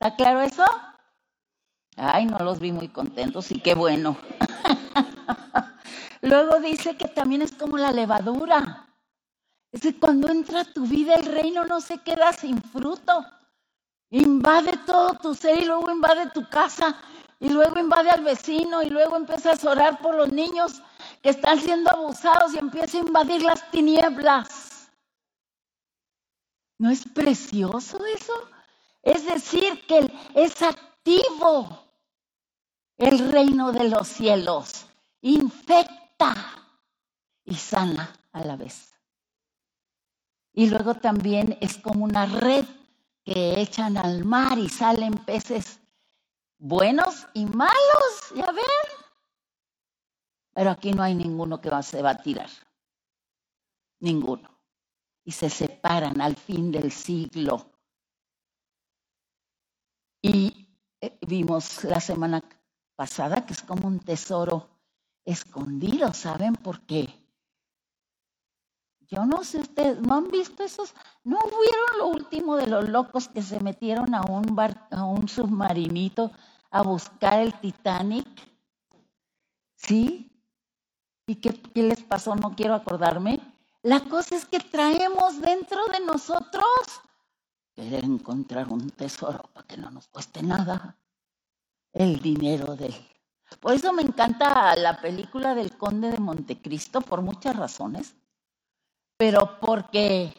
¿Está 0.00 0.16
claro 0.16 0.40
eso? 0.40 0.64
Ay, 1.96 2.26
no 2.26 2.38
los 2.38 2.60
vi 2.60 2.72
muy 2.72 2.88
contentos 2.88 3.50
y 3.50 3.60
qué 3.60 3.74
bueno. 3.74 4.18
Luego 6.20 6.60
dice 6.60 6.96
que 6.96 7.08
también 7.08 7.40
es 7.40 7.52
como 7.52 7.78
la 7.78 7.90
levadura. 7.90 8.86
Es 9.72 9.80
que 9.80 9.98
cuando 9.98 10.28
entra 10.28 10.64
tu 10.64 10.86
vida 10.86 11.14
el 11.14 11.24
reino 11.24 11.64
no 11.64 11.80
se 11.80 11.98
queda 11.98 12.34
sin 12.34 12.60
fruto. 12.62 13.24
Invade 14.10 14.76
todo 14.84 15.14
tu 15.14 15.34
ser 15.34 15.58
y 15.62 15.64
luego 15.64 15.90
invade 15.90 16.30
tu 16.30 16.48
casa 16.48 16.96
y 17.40 17.48
luego 17.48 17.78
invade 17.78 18.10
al 18.10 18.22
vecino 18.22 18.82
y 18.82 18.90
luego 18.90 19.16
empiezas 19.16 19.64
a 19.64 19.70
orar 19.70 19.98
por 19.98 20.14
los 20.14 20.30
niños 20.30 20.82
que 21.22 21.30
están 21.30 21.58
siendo 21.60 21.90
abusados 21.90 22.54
y 22.54 22.58
empieza 22.58 22.98
a 22.98 23.00
invadir 23.00 23.42
las 23.42 23.70
tinieblas. 23.70 24.90
¿No 26.78 26.90
es 26.90 27.04
precioso 27.08 28.04
eso? 28.04 28.34
Es 29.02 29.24
decir, 29.24 29.86
que 29.86 30.10
es 30.34 30.60
activo 30.62 31.85
el 33.16 33.32
reino 33.32 33.72
de 33.72 33.88
los 33.88 34.08
cielos, 34.08 34.86
infecta 35.22 36.34
y 37.44 37.54
sana 37.54 38.12
a 38.32 38.44
la 38.44 38.56
vez. 38.56 38.92
Y 40.52 40.68
luego 40.68 40.94
también 40.94 41.56
es 41.60 41.78
como 41.78 42.04
una 42.04 42.26
red 42.26 42.66
que 43.24 43.60
echan 43.60 43.96
al 43.96 44.24
mar 44.24 44.58
y 44.58 44.68
salen 44.68 45.14
peces 45.14 45.80
buenos 46.58 47.26
y 47.32 47.46
malos, 47.46 48.32
ya 48.34 48.52
ven. 48.52 48.86
Pero 50.52 50.70
aquí 50.70 50.92
no 50.92 51.02
hay 51.02 51.14
ninguno 51.14 51.60
que 51.60 51.70
se 51.82 52.02
va 52.02 52.10
a 52.10 52.22
tirar. 52.22 52.50
Ninguno. 54.00 54.50
Y 55.24 55.32
se 55.32 55.48
separan 55.48 56.20
al 56.20 56.36
fin 56.36 56.70
del 56.70 56.92
siglo. 56.92 57.70
Y 60.22 60.68
eh, 61.00 61.18
vimos 61.26 61.84
la 61.84 62.00
semana 62.00 62.42
pasada 62.96 63.46
que 63.46 63.52
es 63.52 63.62
como 63.62 63.86
un 63.86 64.00
tesoro 64.00 64.68
escondido, 65.24 66.12
¿saben 66.12 66.54
por 66.54 66.80
qué? 66.80 67.22
Yo 69.08 69.24
no 69.24 69.44
sé, 69.44 69.58
ustedes 69.58 70.00
no 70.00 70.14
han 70.14 70.28
visto 70.28 70.64
esos, 70.64 70.92
no 71.22 71.38
vieron 71.38 71.98
lo 71.98 72.08
último 72.08 72.56
de 72.56 72.66
los 72.66 72.88
locos 72.88 73.28
que 73.28 73.42
se 73.42 73.60
metieron 73.60 74.14
a 74.14 74.22
un 74.22 74.56
bar, 74.56 74.88
a 74.90 75.04
un 75.04 75.28
submarinito 75.28 76.32
a 76.70 76.82
buscar 76.82 77.40
el 77.40 77.54
Titanic. 77.60 78.26
¿Sí? 79.76 80.32
¿Y 81.26 81.36
qué, 81.36 81.52
qué 81.52 81.82
les 81.84 82.02
pasó? 82.02 82.34
No 82.34 82.56
quiero 82.56 82.74
acordarme. 82.74 83.40
La 83.82 84.00
cosa 84.00 84.34
es 84.34 84.44
que 84.44 84.58
traemos 84.58 85.40
dentro 85.40 85.86
de 85.86 86.00
nosotros 86.00 86.64
querer 87.74 88.04
encontrar 88.04 88.72
un 88.72 88.90
tesoro 88.90 89.42
para 89.52 89.66
que 89.66 89.76
no 89.76 89.90
nos 89.90 90.08
cueste 90.08 90.42
nada 90.42 90.96
el 91.96 92.20
dinero 92.20 92.76
de 92.76 92.86
él. 92.86 92.94
Por 93.60 93.72
eso 93.72 93.92
me 93.92 94.02
encanta 94.02 94.74
la 94.76 95.00
película 95.00 95.54
del 95.54 95.76
Conde 95.76 96.10
de 96.10 96.18
Montecristo 96.18 97.00
por 97.00 97.22
muchas 97.22 97.56
razones 97.56 98.14
pero 99.16 99.58
porque 99.60 100.34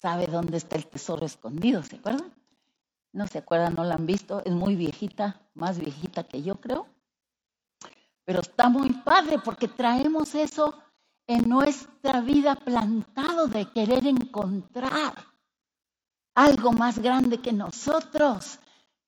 sabe 0.00 0.26
dónde 0.26 0.56
está 0.56 0.76
el 0.76 0.86
tesoro 0.86 1.26
escondido, 1.26 1.82
¿se 1.82 1.96
acuerdan? 1.96 2.32
No 3.12 3.26
se 3.26 3.38
acuerdan, 3.38 3.74
no 3.74 3.84
la 3.84 3.94
han 3.94 4.06
visto, 4.06 4.42
es 4.44 4.52
muy 4.52 4.76
viejita, 4.76 5.40
más 5.54 5.78
viejita 5.78 6.24
que 6.24 6.42
yo 6.42 6.60
creo. 6.60 6.86
Pero 8.24 8.40
está 8.40 8.68
muy 8.68 8.90
padre 8.90 9.38
porque 9.38 9.68
traemos 9.68 10.34
eso 10.34 10.78
en 11.26 11.48
nuestra 11.48 12.20
vida 12.20 12.54
plantado 12.54 13.46
de 13.46 13.70
querer 13.70 14.06
encontrar 14.06 15.14
algo 16.34 16.72
más 16.72 16.98
grande 16.98 17.40
que 17.40 17.52
nosotros, 17.52 18.58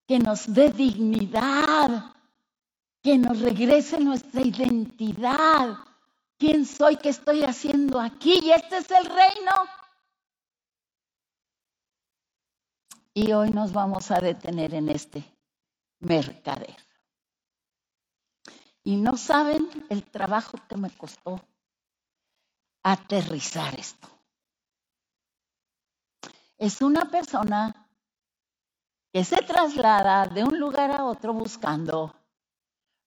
que 0.07 0.19
nos 0.19 0.53
dé 0.53 0.71
dignidad, 0.71 2.15
que 3.03 3.19
nos 3.19 3.41
regrese 3.41 3.99
nuestra 3.99 4.43
identidad. 4.43 5.79
¿Quién 6.39 6.67
soy? 6.67 6.97
¿Qué 6.97 7.09
estoy 7.09 7.43
haciendo 7.43 8.01
aquí? 8.01 8.39
Y 8.43 8.51
este 8.51 8.79
es 8.79 8.91
el 8.91 9.05
reino. 9.07 9.53
Y 13.15 13.33
hoy 13.33 13.51
nos 13.51 13.73
vamos 13.73 14.11
a 14.11 14.21
detener 14.21 14.75
en 14.75 14.91
este 14.91 15.25
mercader. 16.01 16.77
Y 18.85 18.97
no 18.97 19.17
saben 19.17 19.69
el 19.89 20.05
trabajo 20.05 20.59
que 20.69 20.77
me 20.77 20.91
costó 20.91 21.41
aterrizar 22.83 23.75
esto. 23.81 24.09
Es 26.59 26.81
una 26.83 27.07
persona 27.11 27.86
que 29.17 29.25
se 29.25 29.41
traslada 29.41 30.27
de 30.27 30.45
un 30.45 30.61
lugar 30.61 30.91
a 30.91 31.07
otro 31.07 31.33
buscando 31.33 32.15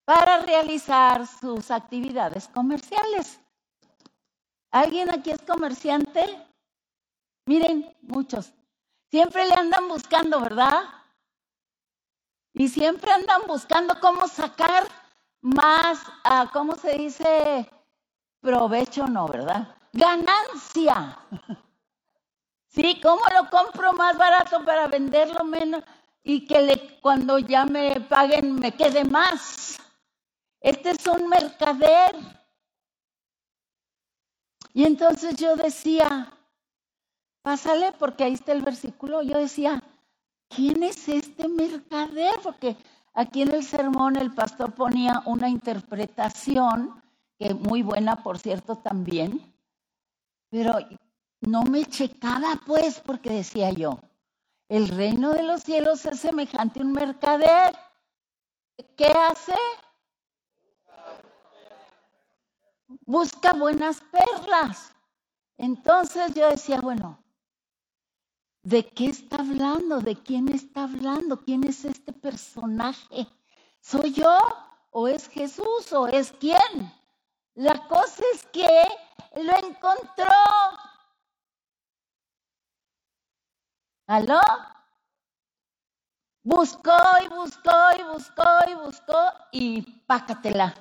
para 0.05 0.39
realizar 0.39 1.27
sus 1.27 1.69
actividades 1.69 2.47
comerciales. 2.47 3.39
¿Alguien 4.71 5.11
aquí 5.11 5.29
es 5.29 5.39
comerciante? 5.43 6.25
Miren, 7.45 7.95
muchos. 8.01 8.51
Siempre 9.11 9.45
le 9.45 9.53
andan 9.53 9.87
buscando, 9.87 10.41
¿verdad? 10.41 10.81
Y 12.53 12.69
siempre 12.69 13.11
andan 13.11 13.43
buscando 13.45 13.99
cómo 13.99 14.27
sacar 14.27 14.87
más, 15.41 15.99
ah, 16.23 16.49
¿cómo 16.51 16.75
se 16.75 16.97
dice? 16.97 17.69
Provecho, 18.41 19.05
no, 19.05 19.27
¿verdad? 19.27 19.77
Ganancia. 19.93 21.19
Sí, 22.71 23.01
¿cómo 23.01 23.23
lo 23.33 23.49
compro 23.49 23.93
más 23.93 24.15
barato 24.15 24.63
para 24.63 24.85
venderlo 24.85 25.43
menos 25.43 25.83
y 26.23 26.45
que 26.45 26.61
le, 26.61 26.99
cuando 27.01 27.39
ya 27.39 27.65
me 27.65 28.01
paguen 28.01 28.55
me 28.55 28.71
quede 28.73 29.03
más? 29.03 29.79
Este 30.59 30.91
es 30.91 31.07
un 31.07 31.27
mercader. 31.29 32.15
Y 34.73 34.83
entonces 34.83 35.35
yo 35.37 35.55
decía, 35.55 36.31
pásale 37.41 37.93
porque 37.93 38.23
ahí 38.23 38.33
está 38.33 38.51
el 38.51 38.61
versículo. 38.61 39.21
Yo 39.21 39.37
decía, 39.37 39.81
¿quién 40.49 40.83
es 40.83 41.07
este 41.07 41.47
mercader? 41.47 42.39
Porque 42.43 42.75
aquí 43.13 43.41
en 43.41 43.53
el 43.53 43.63
sermón 43.63 44.15
el 44.15 44.33
pastor 44.33 44.73
ponía 44.73 45.23
una 45.25 45.49
interpretación, 45.49 47.01
que 47.37 47.53
muy 47.53 47.81
buena 47.83 48.21
por 48.21 48.37
cierto 48.37 48.77
también, 48.77 49.53
pero 50.49 50.77
no 51.41 51.63
me 51.63 51.85
checaba 51.85 52.59
pues 52.65 52.99
porque 52.99 53.29
decía 53.29 53.71
yo, 53.71 53.99
el 54.69 54.87
reino 54.87 55.33
de 55.33 55.43
los 55.43 55.63
cielos 55.63 56.05
es 56.05 56.19
semejante 56.19 56.79
a 56.79 56.83
un 56.83 56.93
mercader. 56.93 57.77
¿Qué 58.95 59.07
hace? 59.07 59.55
Busca 63.05 63.53
buenas 63.53 64.01
perlas. 64.01 64.93
Entonces 65.57 66.33
yo 66.33 66.49
decía, 66.49 66.79
bueno, 66.79 67.21
¿De 68.63 68.85
qué 68.85 69.05
está 69.05 69.37
hablando? 69.37 70.01
¿De 70.01 70.15
quién 70.15 70.49
está 70.49 70.83
hablando? 70.83 71.41
¿Quién 71.41 71.63
es 71.63 71.85
este 71.85 72.11
personaje? 72.11 73.25
¿Soy 73.79 74.11
yo? 74.11 74.37
¿O 74.91 75.07
es 75.07 75.29
Jesús? 75.29 75.93
¿O 75.93 76.07
es 76.07 76.33
quién? 76.33 76.93
La 77.55 77.87
cosa 77.87 78.21
es 78.33 78.45
que 78.47 78.67
lo 79.35 79.67
encontró. 79.67 80.25
¿Aló? 84.09 84.41
Buscó 86.41 86.97
y 87.23 87.27
buscó 87.27 87.71
y 87.95 88.03
buscó 88.05 88.43
y 88.67 88.73
buscó 88.73 89.33
y 89.51 89.81
pácatela. 90.07 90.73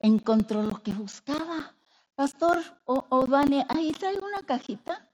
Encontró 0.00 0.64
lo 0.64 0.82
que 0.82 0.92
buscaba. 0.92 1.72
Pastor 2.16 2.58
o, 2.86 3.06
ahí 3.68 3.92
traigo 3.92 4.26
una 4.26 4.42
cajita 4.42 5.08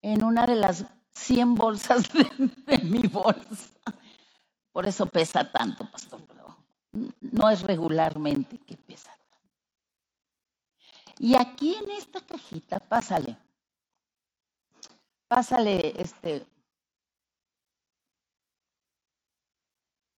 en 0.00 0.22
una 0.22 0.46
de 0.46 0.54
las 0.54 0.84
100 1.14 1.56
bolsas 1.56 2.04
de, 2.66 2.78
mi 2.84 3.02
bolsa. 3.08 3.74
Por 4.70 4.86
eso 4.86 5.06
pesa 5.06 5.50
tanto, 5.50 5.90
pastor. 5.90 6.20
no 6.92 7.50
es 7.50 7.62
regularmente 7.62 8.58
que 8.58 8.76
pesa 8.76 9.10
tanto. 9.10 9.50
Y 11.18 11.34
aquí 11.34 11.74
en 11.74 11.90
esta 11.90 12.20
cajita, 12.20 12.78
pásale. 12.78 13.36
Pásale, 15.28 16.00
este. 16.00 16.46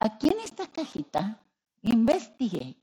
Aquí 0.01 0.29
en 0.29 0.41
esta 0.41 0.67
cajita 0.67 1.41
investigué 1.83 2.77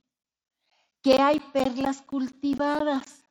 que 1.01 1.21
hay 1.21 1.39
perlas 1.39 2.01
cultivadas. 2.01 3.23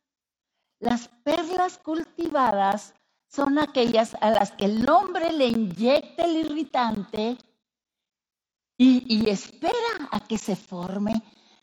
Las 0.78 1.08
perlas 1.08 1.78
cultivadas 1.78 2.94
son 3.26 3.58
aquellas 3.58 4.14
a 4.20 4.30
las 4.30 4.52
que 4.52 4.66
el 4.66 4.88
hombre 4.88 5.32
le 5.32 5.48
inyecta 5.48 6.24
el 6.24 6.36
irritante 6.36 7.36
y, 8.76 9.28
espera 9.28 10.08
a 10.10 10.20
que 10.20 10.38
se 10.38 10.56
forme 10.56 11.22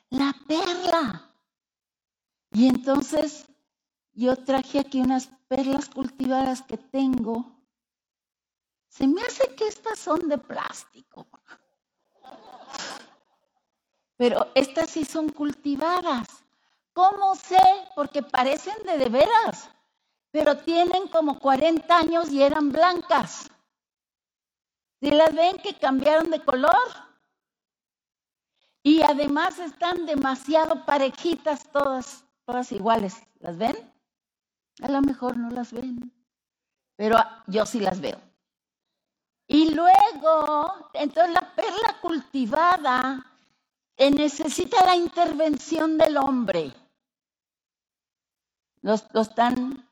la 0.10 0.36
perla. 0.48 1.32
Y 2.52 2.68
entonces 2.68 3.46
yo 4.22 4.36
traje 4.38 4.80
aquí 4.80 5.02
unas 5.02 5.28
perlas 5.48 5.90
cultivadas 5.90 6.62
que 6.62 6.78
tengo. 6.78 7.46
Se 8.88 9.08
me 9.08 9.22
hace 9.22 9.56
que 9.56 9.68
estas 9.68 10.00
son 10.00 10.30
de 10.30 10.38
plástico. 10.38 11.28
Pero 14.18 14.52
estas 14.56 14.90
sí 14.90 15.04
son 15.04 15.30
cultivadas. 15.30 16.28
¿Cómo 16.94 17.36
sé? 17.36 17.62
Porque 17.96 18.22
parecen 18.22 18.84
de 18.84 18.98
de 18.98 19.10
veras 19.10 19.70
pero 20.32 20.58
tienen 20.58 21.08
como 21.10 21.38
40 21.40 21.98
años 21.98 22.32
y 22.32 22.42
eran 22.42 22.72
blancas. 22.72 23.50
¿Si 25.02 25.12
las 25.12 25.34
ven 25.36 25.58
que 25.58 25.78
cambiaron 25.78 26.30
de 26.32 26.44
color? 26.44 26.72
Y 28.84 29.02
además 29.02 29.60
están 29.60 30.06
demasiado 30.06 30.86
parejitas 30.86 31.70
todas, 31.72 32.24
todas 32.46 32.72
iguales. 32.72 33.22
¿Las 33.40 33.58
ven? 33.58 33.91
A 34.82 34.90
lo 34.90 35.02
mejor 35.02 35.38
no 35.38 35.50
las 35.50 35.74
ven, 35.74 36.12
pero 36.96 37.18
yo 37.48 37.66
sí 37.66 37.80
las 37.80 38.00
veo. 38.00 38.20
Y 39.48 39.74
luego, 39.74 40.90
entonces 40.94 41.34
la 41.34 41.56
perla 41.56 42.00
cultivada 42.02 43.26
necesita 43.98 44.86
la 44.86 44.96
intervención 44.96 45.98
del 45.98 46.18
hombre. 46.18 46.74
Los, 48.82 49.06
los 49.14 49.28
están 49.28 49.92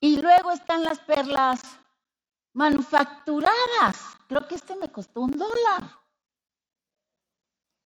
Y 0.00 0.20
luego 0.20 0.50
están 0.50 0.82
las 0.82 0.98
perlas 1.00 1.60
manufacturadas. 2.54 4.16
Creo 4.28 4.48
que 4.48 4.54
este 4.54 4.74
me 4.76 4.90
costó 4.90 5.20
un 5.20 5.32
dólar. 5.32 5.99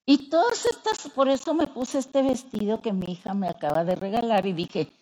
Y 0.07 0.29
todas 0.29 0.67
estas, 0.67 1.09
por 1.11 1.29
eso 1.29 1.55
me 1.55 1.67
puse 1.67 1.99
este 1.99 2.23
vestido 2.23 2.83
que 2.83 2.93
mi 2.93 3.13
hija 3.13 3.33
me 3.33 3.49
acaba 3.49 3.85
de 3.85 3.95
regalar 3.95 4.47
y 4.47 4.53
dije, 4.53 4.93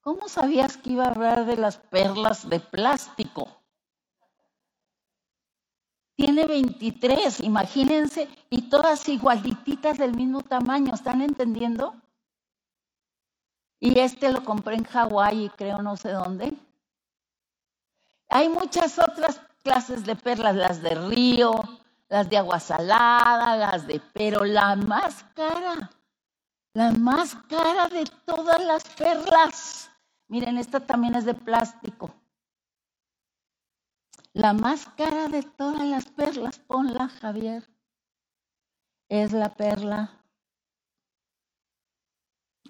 ¿cómo 0.00 0.28
sabías 0.28 0.76
que 0.76 0.90
iba 0.90 1.04
a 1.04 1.10
hablar 1.10 1.46
de 1.46 1.56
las 1.56 1.78
perlas 1.78 2.48
de 2.48 2.60
plástico? 2.60 3.48
Tiene 6.14 6.46
23, 6.46 7.40
imagínense, 7.40 8.28
y 8.50 8.68
todas 8.68 9.08
igualititas 9.08 9.98
del 9.98 10.14
mismo 10.14 10.42
tamaño, 10.42 10.94
¿están 10.94 11.22
entendiendo? 11.22 11.94
Y 13.80 13.98
este 13.98 14.30
lo 14.30 14.44
compré 14.44 14.76
en 14.76 14.84
Hawái 14.84 15.46
y 15.46 15.48
creo 15.48 15.82
no 15.82 15.96
sé 15.96 16.12
dónde. 16.12 16.56
Hay 18.28 18.48
muchas 18.48 18.96
otras 19.00 19.40
clases 19.64 20.04
de 20.04 20.14
perlas, 20.14 20.54
las 20.54 20.82
de 20.82 20.94
río, 20.94 21.81
las 22.12 22.28
de 22.28 22.36
agua 22.36 22.60
salada, 22.60 23.56
las 23.56 23.86
de, 23.86 23.98
pero 24.12 24.44
la 24.44 24.76
más 24.76 25.24
cara, 25.34 25.90
la 26.74 26.92
más 26.92 27.34
cara 27.48 27.88
de 27.88 28.04
todas 28.26 28.62
las 28.62 28.84
perlas. 28.84 29.90
Miren, 30.28 30.58
esta 30.58 30.80
también 30.80 31.14
es 31.14 31.24
de 31.24 31.32
plástico. 31.32 32.14
La 34.34 34.52
más 34.52 34.84
cara 34.94 35.28
de 35.28 35.42
todas 35.42 35.86
las 35.86 36.04
perlas, 36.04 36.58
ponla, 36.58 37.08
Javier, 37.08 37.66
es 39.08 39.32
la 39.32 39.54
perla 39.54 40.18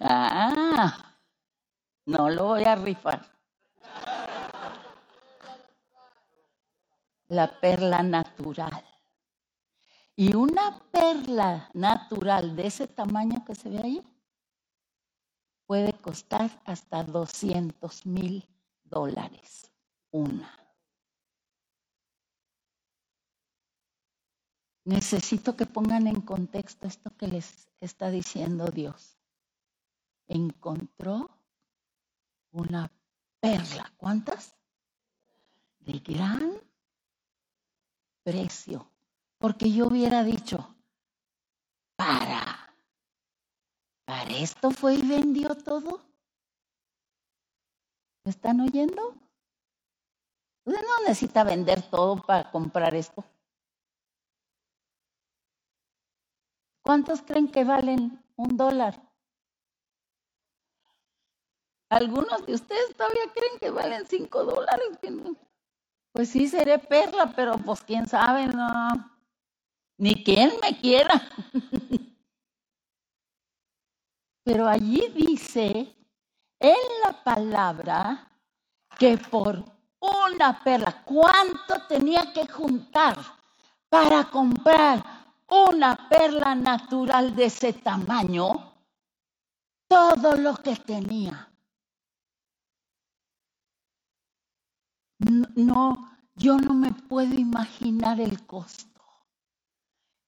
Ah, 0.01 1.17
no 2.07 2.31
lo 2.31 2.47
voy 2.47 2.65
a 2.65 2.77
rifar. 2.77 3.27
La 7.29 7.61
perla 7.61 8.03
natural. 8.03 8.92
Y 10.23 10.37
una 10.37 10.79
perla 10.93 11.69
natural 11.75 12.55
de 12.55 12.69
ese 12.69 12.87
tamaño 12.87 13.45
que 13.45 13.57
se 13.57 13.69
ve 13.69 13.81
ahí, 13.83 14.07
puede 15.67 15.93
costar 15.95 16.63
hasta 16.65 17.03
200 17.03 18.07
mil 18.07 18.49
dólares 18.85 19.73
una. 20.13 20.49
Necesito 24.85 25.57
que 25.57 25.67
pongan 25.67 26.07
en 26.07 26.21
contexto 26.21 26.87
esto 26.87 27.11
que 27.17 27.27
les 27.27 27.69
está 27.81 28.09
diciendo 28.09 28.67
Dios. 28.67 29.19
Encontró 30.29 31.37
una 32.53 32.93
perla. 33.41 33.93
¿Cuántas? 33.97 34.55
De 35.81 35.99
gran 35.99 36.53
precio. 38.23 38.93
Porque 39.43 39.73
yo 39.73 39.89
hubiera 39.89 40.23
dicho, 40.23 40.73
para, 41.97 42.73
para 44.07 44.31
esto 44.31 44.71
fue 44.71 44.95
y 44.95 45.03
vendió 45.03 45.57
todo. 45.57 46.01
¿Me 48.25 48.31
están 48.31 48.61
oyendo? 48.61 49.17
Usted 50.65 50.81
no 50.81 51.01
necesita 51.09 51.43
vender 51.43 51.83
todo 51.91 52.23
para 52.23 52.53
comprar 52.53 52.95
esto. 52.95 53.25
¿Cuántos 56.85 57.21
creen 57.23 57.51
que 57.51 57.65
valen 57.65 58.25
un 58.37 58.57
dólar? 58.57 58.95
Algunos 61.91 62.47
de 62.47 62.55
ustedes 62.55 62.97
todavía 62.97 63.25
creen 63.35 63.59
que 63.59 63.71
valen 63.71 64.07
cinco 64.07 64.45
dólares. 64.45 65.01
Pues 66.13 66.29
sí, 66.29 66.47
seré 66.47 66.79
perla, 66.79 67.33
pero 67.35 67.59
pues 67.59 67.83
quién 67.83 68.07
sabe, 68.07 68.47
no. 68.47 69.12
Ni 70.03 70.25
quien 70.25 70.51
me 70.61 70.81
quiera. 70.81 71.15
Pero 74.45 74.67
allí 74.67 75.09
dice 75.15 75.95
en 76.59 76.83
la 77.05 77.23
palabra 77.23 78.29
que 78.99 79.17
por 79.17 79.65
una 80.01 80.63
perla, 80.65 81.05
¿cuánto 81.05 81.87
tenía 81.87 82.33
que 82.33 82.49
juntar 82.49 83.17
para 83.89 84.25
comprar 84.25 85.05
una 85.53 86.09
perla 86.09 86.55
natural 86.55 87.37
de 87.37 87.45
ese 87.45 87.75
tamaño, 87.75 88.73
todo 89.87 90.35
lo 90.37 90.57
que 90.57 90.75
tenía. 90.77 91.49
No, 95.19 96.11
yo 96.35 96.57
no 96.57 96.73
me 96.73 96.91
puedo 96.93 97.35
imaginar 97.35 98.19
el 98.19 98.47
costo 98.47 98.92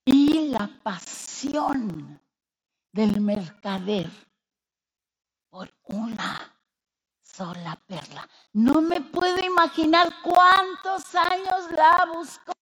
y 0.05 0.49
la 0.49 0.69
pasión 0.83 2.21
del 2.93 3.21
mercader 3.21 4.11
por 5.51 5.73
una 5.85 6.55
sola 7.23 7.77
perla. 7.87 8.29
No 8.53 8.81
me 8.81 9.01
puedo 9.01 9.45
imaginar 9.45 10.13
cuántos 10.23 11.15
años 11.15 11.71
la 11.73 12.09
buscó. 12.15 12.53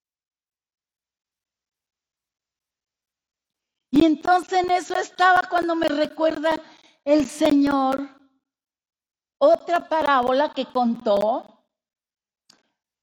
Y 3.90 4.04
entonces 4.06 4.64
en 4.64 4.70
eso 4.70 4.96
estaba 4.96 5.42
cuando 5.50 5.76
me 5.76 5.88
recuerda 5.88 6.54
el 7.04 7.26
Señor 7.26 8.08
otra 9.38 9.88
parábola 9.88 10.52
que 10.54 10.64
contó 10.66 11.66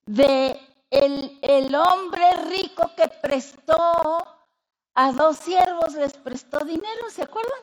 de 0.06 0.69
el, 0.90 1.76
hombre 1.76 2.24
rico 2.50 2.92
que 2.96 3.08
prestó 3.08 3.76
a 4.96 5.12
dos 5.14 5.38
siervos, 5.38 5.94
les 5.94 6.14
prestó 6.14 6.60
dinero, 6.60 7.10
¿se 7.10 7.24
acuerdan? 7.24 7.60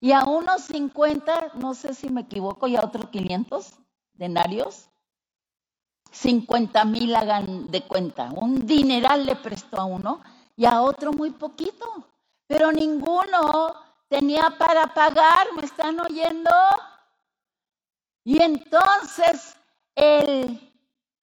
Y 0.00 0.12
a 0.12 0.24
unos 0.24 0.62
50, 0.62 1.52
no 1.54 1.74
sé 1.74 1.94
si 1.94 2.08
me 2.08 2.22
equivoco, 2.22 2.66
y 2.66 2.76
a 2.76 2.84
otros 2.84 3.10
500 3.10 3.72
denarios. 4.14 4.88
50 6.12 6.84
mil 6.84 7.14
hagan 7.14 7.70
de 7.70 7.82
cuenta. 7.82 8.30
Un 8.30 8.66
dineral 8.66 9.26
le 9.26 9.36
prestó 9.36 9.80
a 9.80 9.84
uno 9.84 10.22
y 10.54 10.64
a 10.64 10.80
otro 10.82 11.12
muy 11.12 11.30
poquito 11.30 12.06
pero 12.46 12.70
ninguno 12.72 13.74
tenía 14.08 14.54
para 14.58 14.94
pagar, 14.94 15.52
¿me 15.56 15.64
están 15.64 15.98
oyendo? 16.00 16.50
Y 18.24 18.40
entonces 18.42 19.56
el 19.94 20.75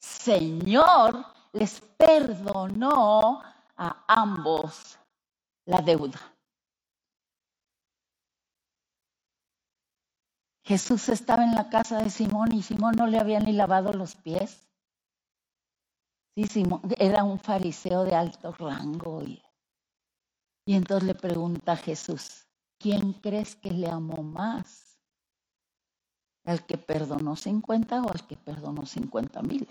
Señor 0.04 1.26
les 1.54 1.80
perdonó 1.80 3.42
a 3.78 4.06
ambos 4.08 4.98
la 5.66 5.82
deuda. 5.82 6.20
Jesús 10.66 11.10
estaba 11.10 11.44
en 11.44 11.56
la 11.56 11.70
casa 11.70 12.00
de 12.02 12.10
Simón 12.10 12.54
y 12.54 12.64
Simón 12.64 12.96
no 12.98 13.08
le 13.08 13.20
había 13.20 13.40
ni 13.40 13.54
lavado 13.54 13.94
los 13.94 14.16
pies. 14.16 14.68
Sí, 16.36 16.46
Simón 16.48 16.82
era 16.98 17.24
un 17.24 17.40
fariseo 17.40 18.04
de 18.04 18.16
alto 18.16 18.52
rango 18.54 19.24
y 19.24 19.42
y 20.66 20.76
entonces 20.76 21.08
le 21.08 21.16
pregunta 21.16 21.74
a 21.74 21.78
Jesús, 21.78 22.48
¿quién 22.80 23.14
crees 23.14 23.56
que 23.56 23.70
le 23.72 23.90
amó 23.90 24.24
más? 24.24 24.98
¿Al 26.46 26.66
que 26.66 26.78
perdonó 26.78 27.36
50 27.36 28.02
o 28.02 28.10
al 28.10 28.26
que 28.28 28.38
perdonó 28.38 28.86
50 28.86 29.42
mil? 29.42 29.68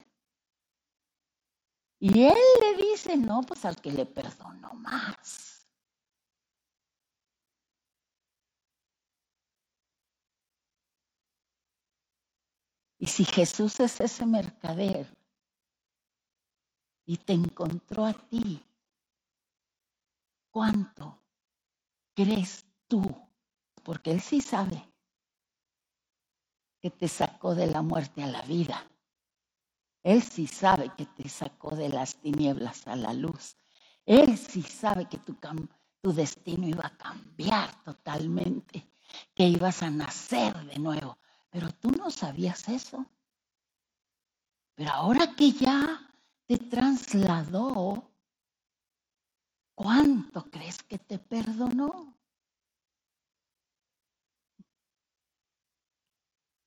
Y 2.02 2.24
él 2.24 2.34
le 2.60 2.82
dice, 2.82 3.16
no, 3.16 3.42
pues 3.42 3.64
al 3.64 3.80
que 3.80 3.92
le 3.92 4.04
perdonó 4.04 4.74
más. 4.74 5.68
Y 12.98 13.06
si 13.06 13.24
Jesús 13.24 13.78
es 13.78 14.00
ese 14.00 14.26
mercader 14.26 15.06
y 17.06 17.18
te 17.18 17.34
encontró 17.34 18.04
a 18.04 18.12
ti 18.14 18.64
¿Cuánto 20.52 21.18
crees 22.14 22.66
tú? 22.86 23.02
Porque 23.82 24.10
Él 24.10 24.20
sí 24.20 24.42
sabe 24.42 24.86
que 26.78 26.90
te 26.90 27.08
sacó 27.08 27.54
de 27.54 27.68
la 27.68 27.80
muerte 27.80 28.22
a 28.22 28.26
la 28.26 28.42
vida. 28.42 28.91
Él 30.02 30.22
sí 30.22 30.46
sabe 30.46 30.90
que 30.96 31.06
te 31.06 31.28
sacó 31.28 31.76
de 31.76 31.88
las 31.88 32.16
tinieblas 32.16 32.86
a 32.86 32.96
la 32.96 33.12
luz. 33.12 33.56
Él 34.04 34.36
sí 34.36 34.62
sabe 34.62 35.08
que 35.08 35.18
tu, 35.18 35.36
destino 36.12 36.66
iba 36.66 36.86
a 36.86 36.96
cambiar 36.96 37.70
totalmente, 37.84 38.88
que 39.34 39.44
ibas 39.44 39.82
a 39.82 39.90
nacer 39.90 40.54
de 40.66 40.78
nuevo. 40.78 41.18
Pero 41.50 41.70
tú 41.72 41.90
no 41.90 42.10
sabías 42.10 42.68
eso. 42.68 43.06
Pero 44.74 44.90
ahora 44.90 45.34
que 45.36 45.52
ya 45.52 46.10
te 46.46 46.58
trasladó 46.58 48.12
¿Cuánto 49.74 50.48
crees 50.50 50.82
que 50.82 50.98
te 50.98 51.18
perdonó? 51.18 52.14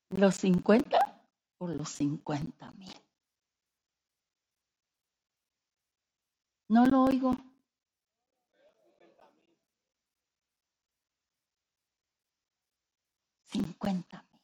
¿Los 0.09 0.35
50 0.35 1.23
o 1.59 1.67
los 1.69 1.89
50 1.89 2.71
mil? 2.73 3.04
No 6.67 6.85
lo 6.85 7.03
oigo. 7.03 7.35
Cincuenta 13.43 14.23
mil. 14.31 14.41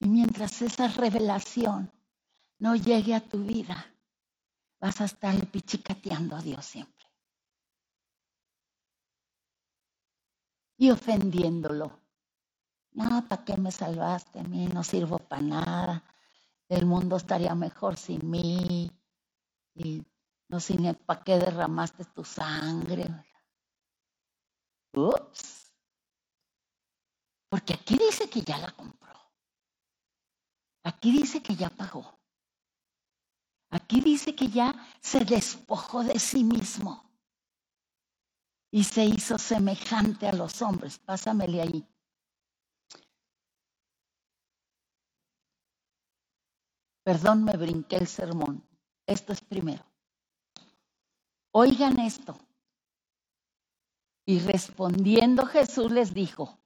Y 0.00 0.06
mientras 0.08 0.62
esa 0.62 0.88
revelación 0.88 1.90
no 2.58 2.76
llegue 2.76 3.14
a 3.14 3.20
tu 3.20 3.44
vida, 3.44 3.94
vas 4.80 5.00
a 5.00 5.04
estar 5.04 5.34
pichicateando 5.50 6.36
a 6.36 6.42
Dios 6.42 6.64
siempre. 6.64 7.02
y 10.82 10.90
ofendiéndolo. 10.90 11.92
No, 12.90 13.24
¿para 13.28 13.44
qué 13.44 13.56
me 13.56 13.70
salvaste 13.70 14.40
a 14.40 14.42
mí? 14.42 14.66
No 14.66 14.82
sirvo 14.82 15.16
para 15.18 15.40
nada. 15.40 16.04
El 16.68 16.86
mundo 16.86 17.16
estaría 17.16 17.54
mejor 17.54 17.96
sin 17.96 18.28
mí. 18.28 18.90
Y 19.76 20.04
no 20.52 20.60
sé 20.60 20.76
ni 20.76 20.92
para 20.92 21.24
qué 21.24 21.38
derramaste 21.38 22.04
tu 22.04 22.22
sangre. 22.22 23.06
Ups. 24.92 25.72
Porque 27.48 27.72
aquí 27.72 27.96
dice 27.96 28.28
que 28.28 28.42
ya 28.42 28.58
la 28.58 28.70
compró. 28.70 29.18
Aquí 30.84 31.10
dice 31.10 31.42
que 31.42 31.56
ya 31.56 31.70
pagó. 31.70 32.20
Aquí 33.70 34.02
dice 34.02 34.36
que 34.36 34.48
ya 34.48 34.74
se 35.00 35.24
despojó 35.24 36.04
de 36.04 36.18
sí 36.18 36.44
mismo 36.44 37.10
y 38.70 38.84
se 38.84 39.06
hizo 39.06 39.38
semejante 39.38 40.28
a 40.28 40.34
los 40.34 40.60
hombres. 40.60 40.98
Pásamele 40.98 41.62
ahí. 41.62 41.88
Perdón, 47.02 47.42
me 47.44 47.56
brinqué 47.56 47.96
el 47.96 48.06
sermón. 48.06 48.68
Esto 49.06 49.32
es 49.32 49.40
primero. 49.40 49.91
Oigan 51.52 51.98
esto. 52.00 52.36
Y 54.24 54.40
respondiendo 54.40 55.46
Jesús 55.46 55.90
les 55.90 56.14
dijo, 56.14 56.58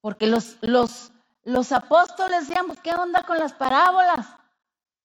porque 0.00 0.26
los, 0.26 0.56
los, 0.62 1.12
los 1.44 1.72
apóstoles 1.72 2.48
decíamos, 2.48 2.78
¿qué 2.80 2.92
onda 2.94 3.22
con 3.22 3.38
las 3.38 3.52
parábolas? 3.52 4.26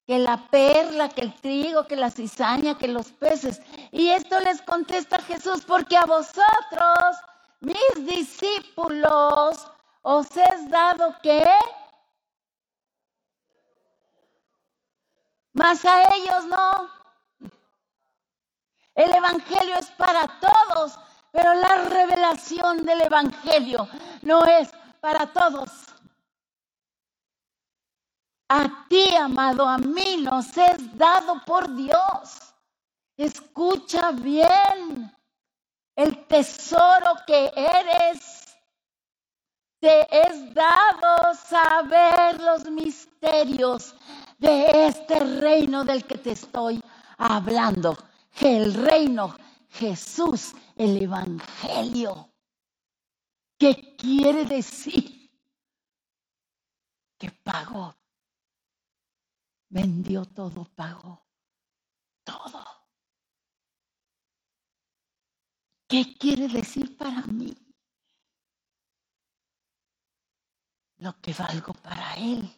Que 0.06 0.19
la 0.19 0.50
perla, 0.50 1.10
que 1.10 1.21
el 1.21 1.34
trigo, 1.36 1.86
que 1.86 1.95
la 1.95 2.10
cizaña, 2.10 2.78
que 2.78 2.88
los 2.88 3.12
peces. 3.12 3.62
Y 3.91 4.10
esto 4.10 4.39
les 4.39 4.62
contesta 4.62 5.19
Jesús, 5.19 5.63
porque 5.65 5.97
a 5.97 6.06
vosotros, 6.06 7.17
mis 7.60 8.06
discípulos, 8.06 9.67
os 10.02 10.28
es 10.38 10.69
dado 10.69 11.15
que 11.21 11.43
Más 15.58 15.84
a 15.86 16.04
ellos 16.15 16.45
no. 16.45 16.88
El 18.97 19.13
Evangelio 19.13 19.75
es 19.77 19.91
para 19.91 20.27
todos, 20.39 20.99
pero 21.31 21.53
la 21.53 21.83
revelación 21.83 22.83
del 22.83 23.01
Evangelio 23.03 23.88
no 24.23 24.43
es 24.43 24.69
para 24.99 25.31
todos. 25.31 25.69
A 28.49 28.88
ti, 28.89 29.15
amado, 29.15 29.67
a 29.67 29.77
mí 29.77 30.17
nos 30.17 30.57
es 30.57 30.97
dado 30.97 31.45
por 31.45 31.75
Dios. 31.75 32.55
Escucha 33.15 34.12
bien 34.13 35.15
el 35.95 36.25
tesoro 36.25 37.17
que 37.27 37.51
eres. 37.55 38.45
Te 39.79 40.07
es 40.27 40.55
dado 40.55 41.36
saber 41.36 42.41
los 42.41 42.67
misterios 42.71 43.93
de 44.39 44.88
este 44.88 45.19
reino 45.19 45.83
del 45.83 46.03
que 46.03 46.17
te 46.17 46.31
estoy 46.31 46.83
hablando. 47.19 47.95
El 48.41 48.73
reino 48.73 49.36
Jesús, 49.69 50.54
el 50.76 51.02
Evangelio. 51.02 52.34
¿Qué 53.60 53.95
quiere 53.97 54.45
decir? 54.45 55.32
Que 57.17 57.32
pagó. 57.32 57.95
Vendió 59.69 60.26
todo, 60.26 60.65
pagó 60.76 61.28
todo. 62.23 62.65
¿Qué 65.89 66.17
quiere 66.17 66.47
decir 66.47 66.97
para 66.97 67.21
mí? 67.28 67.56
Lo 70.97 71.13
que 71.21 71.34
valgo 71.34 71.73
para 71.73 72.15
Él. 72.15 72.50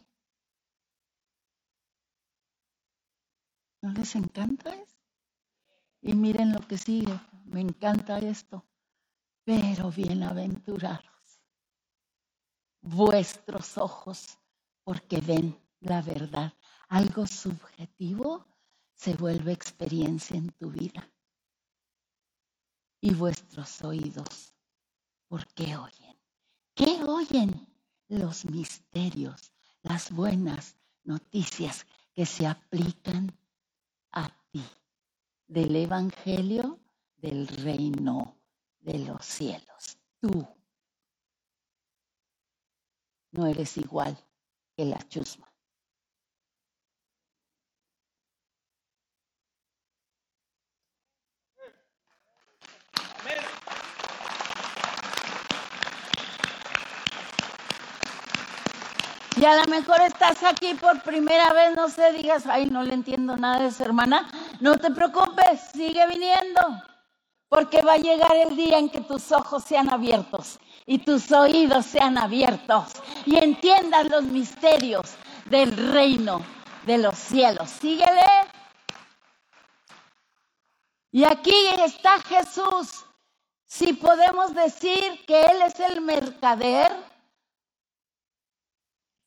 ¿No 3.82 3.92
les 3.92 4.14
encanta 4.14 4.74
eso? 4.74 4.99
Y 6.02 6.14
miren 6.14 6.52
lo 6.52 6.60
que 6.60 6.78
sigue. 6.78 7.18
Me 7.44 7.60
encanta 7.60 8.18
esto. 8.18 8.64
Pero 9.44 9.90
bienaventurados 9.90 11.10
vuestros 12.82 13.78
ojos, 13.78 14.38
porque 14.84 15.20
ven 15.20 15.58
la 15.80 16.02
verdad. 16.02 16.52
Algo 16.88 17.26
subjetivo 17.26 18.46
se 18.94 19.14
vuelve 19.14 19.52
experiencia 19.52 20.36
en 20.36 20.50
tu 20.52 20.70
vida. 20.70 21.08
Y 23.00 23.14
vuestros 23.14 23.82
oídos, 23.82 24.54
porque 25.28 25.76
oyen. 25.76 26.18
¿Qué 26.74 27.02
oyen? 27.04 27.66
Los 28.08 28.44
misterios, 28.44 29.52
las 29.82 30.10
buenas 30.10 30.76
noticias 31.04 31.86
que 32.12 32.26
se 32.26 32.46
aplican 32.46 33.38
a 34.10 34.28
ti 34.50 34.64
del 35.50 35.74
Evangelio 35.74 36.78
del 37.16 37.48
reino 37.48 38.40
de 38.78 39.00
los 39.00 39.24
cielos. 39.24 39.98
Tú 40.20 40.46
no 43.32 43.46
eres 43.46 43.76
igual 43.76 44.16
que 44.76 44.84
la 44.84 44.98
chusma. 45.08 45.50
Y 59.40 59.44
a 59.46 59.56
lo 59.56 59.70
mejor 59.70 60.02
estás 60.02 60.42
aquí 60.42 60.74
por 60.74 61.02
primera 61.02 61.50
vez, 61.54 61.74
no 61.74 61.88
sé, 61.88 62.12
digas, 62.12 62.46
ay, 62.46 62.66
no 62.66 62.82
le 62.82 62.92
entiendo 62.92 63.38
nada 63.38 63.60
de 63.60 63.68
esa 63.68 63.84
hermana. 63.84 64.28
No 64.60 64.76
te 64.76 64.90
preocupes, 64.90 65.29
sigue 65.56 66.06
viniendo, 66.06 66.60
porque 67.48 67.82
va 67.82 67.94
a 67.94 67.98
llegar 67.98 68.34
el 68.36 68.56
día 68.56 68.78
en 68.78 68.90
que 68.90 69.00
tus 69.00 69.32
ojos 69.32 69.64
sean 69.64 69.92
abiertos 69.92 70.58
y 70.86 70.98
tus 70.98 71.30
oídos 71.32 71.86
sean 71.86 72.18
abiertos 72.18 72.92
y 73.26 73.36
entiendas 73.36 74.08
los 74.08 74.24
misterios 74.24 75.14
del 75.46 75.92
reino 75.92 76.42
de 76.86 76.98
los 76.98 77.16
cielos. 77.16 77.70
Síguele. 77.70 78.22
Y 81.12 81.24
aquí 81.24 81.66
está 81.84 82.20
Jesús. 82.20 83.04
Si 83.64 83.92
podemos 83.92 84.54
decir 84.54 85.24
que 85.26 85.42
Él 85.42 85.62
es 85.62 85.78
el 85.80 86.00
mercader, 86.00 86.92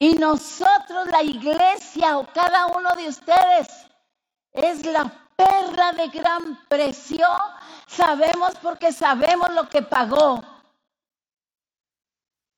y 0.03 0.15
nosotros, 0.15 1.07
la 1.09 1.23
iglesia 1.23 2.17
o 2.17 2.27
cada 2.33 2.65
uno 2.67 2.89
de 2.97 3.07
ustedes, 3.07 3.69
es 4.51 4.85
la 4.85 5.22
perla 5.35 5.91
de 5.93 6.07
gran 6.07 6.65
precio. 6.67 7.27
Sabemos 7.87 8.53
porque 8.61 8.91
sabemos 8.91 9.53
lo 9.53 9.67
que 9.69 9.81
pagó, 9.81 10.43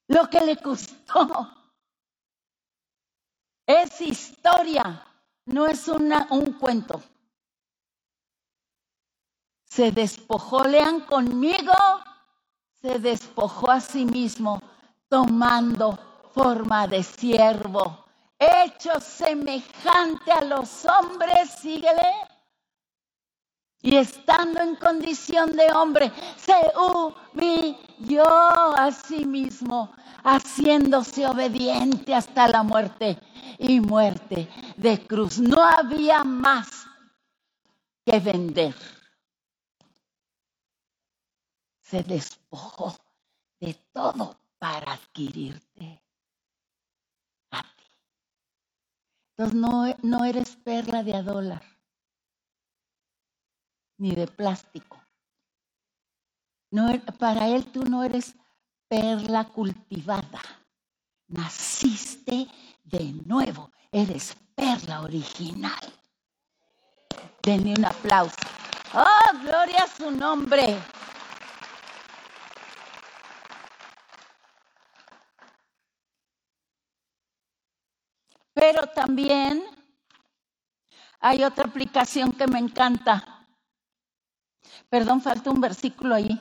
lo 0.07 0.29
que 0.29 0.41
le 0.41 0.57
costó. 0.57 1.51
Es 3.67 3.99
historia, 3.99 5.03
no 5.45 5.65
es 5.65 5.87
una, 5.87 6.27
un 6.29 6.53
cuento. 6.53 7.01
Se 9.65 9.91
despojó, 9.91 10.63
lean 10.63 11.01
conmigo, 11.01 11.73
se 12.81 12.99
despojó 12.99 13.71
a 13.71 13.81
sí 13.81 14.05
mismo 14.05 14.61
tomando 15.09 15.97
forma 16.33 16.87
de 16.87 17.01
siervo, 17.01 18.05
hecho 18.37 18.99
semejante 18.99 20.31
a 20.31 20.41
los 20.41 20.85
hombres, 20.85 21.49
síguele. 21.61 22.34
Y 23.85 23.97
estando 23.97 24.61
en 24.61 24.75
condición 24.77 25.55
de 25.55 25.71
hombre, 25.71 26.11
se 26.37 26.55
humilló 26.75 28.25
a 28.27 28.91
sí 28.91 29.25
mismo, 29.25 29.93
haciéndose 30.23 31.27
obediente 31.27 32.15
hasta 32.15 32.47
la 32.47 32.63
muerte 32.63 33.19
y 33.59 33.79
muerte 33.79 34.49
de 34.75 35.05
cruz. 35.05 35.37
No 35.37 35.61
había 35.61 36.23
más 36.23 36.87
que 38.03 38.19
vender. 38.19 38.73
Se 41.83 42.01
despojó 42.01 42.97
de 43.59 43.75
todo 43.93 44.35
para 44.57 44.93
adquirirte. 44.93 46.01
Entonces 49.37 49.53
no, 49.53 49.85
no 50.01 50.25
eres 50.25 50.55
perla 50.55 51.03
de 51.03 51.13
a 51.13 51.21
dólar, 51.21 51.61
ni 53.97 54.13
de 54.13 54.27
plástico. 54.27 55.01
No, 56.71 56.89
er, 56.89 57.01
para 57.17 57.47
él 57.47 57.65
tú 57.71 57.83
no 57.85 58.03
eres 58.03 58.35
perla 58.87 59.45
cultivada. 59.45 60.41
Naciste 61.27 62.47
de 62.83 63.13
nuevo. 63.25 63.71
Eres 63.91 64.35
perla 64.55 65.01
original. 65.01 65.79
Denle 67.41 67.73
un 67.77 67.85
aplauso. 67.85 68.35
¡Oh, 68.93 69.37
gloria 69.43 69.83
a 69.83 69.87
su 69.87 70.11
nombre! 70.11 70.77
Pero 78.53 78.87
también 78.87 79.63
hay 81.19 81.43
otra 81.43 81.65
aplicación 81.65 82.31
que 82.31 82.47
me 82.47 82.59
encanta. 82.59 83.34
Perdón, 84.89 85.21
falta 85.21 85.49
un 85.49 85.61
versículo 85.61 86.15
ahí. 86.15 86.39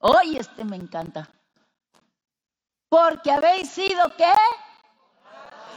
Hoy 0.00 0.36
este 0.36 0.64
me 0.64 0.76
encanta. 0.76 1.28
Porque 2.88 3.30
habéis 3.30 3.70
sido 3.70 4.14
qué? 4.16 4.32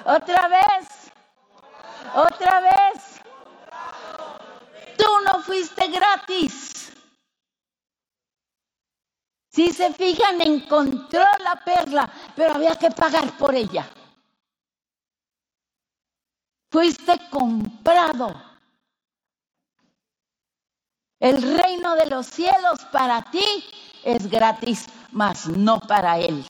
Otra 0.06 0.48
vez. 0.48 1.12
Otra 2.16 2.60
vez. 2.62 3.22
Tú 4.98 5.06
no 5.26 5.42
fuiste 5.42 5.88
gratis. 5.88 6.94
Si 9.50 9.72
se 9.72 9.94
fijan, 9.94 10.42
encontró 10.42 11.24
la 11.40 11.64
perla, 11.64 12.12
pero 12.36 12.56
había 12.56 12.76
que 12.76 12.90
pagar 12.90 13.38
por 13.38 13.54
ella. 13.54 13.88
Fuiste 16.72 17.30
comprado. 17.30 18.53
El 21.24 21.42
reino 21.42 21.96
de 21.96 22.08
los 22.08 22.26
cielos 22.26 22.84
para 22.92 23.22
ti 23.32 23.46
es 24.04 24.30
gratis, 24.30 24.88
mas 25.14 25.48
no 25.48 25.80
para 25.80 26.20
Él. 26.20 26.46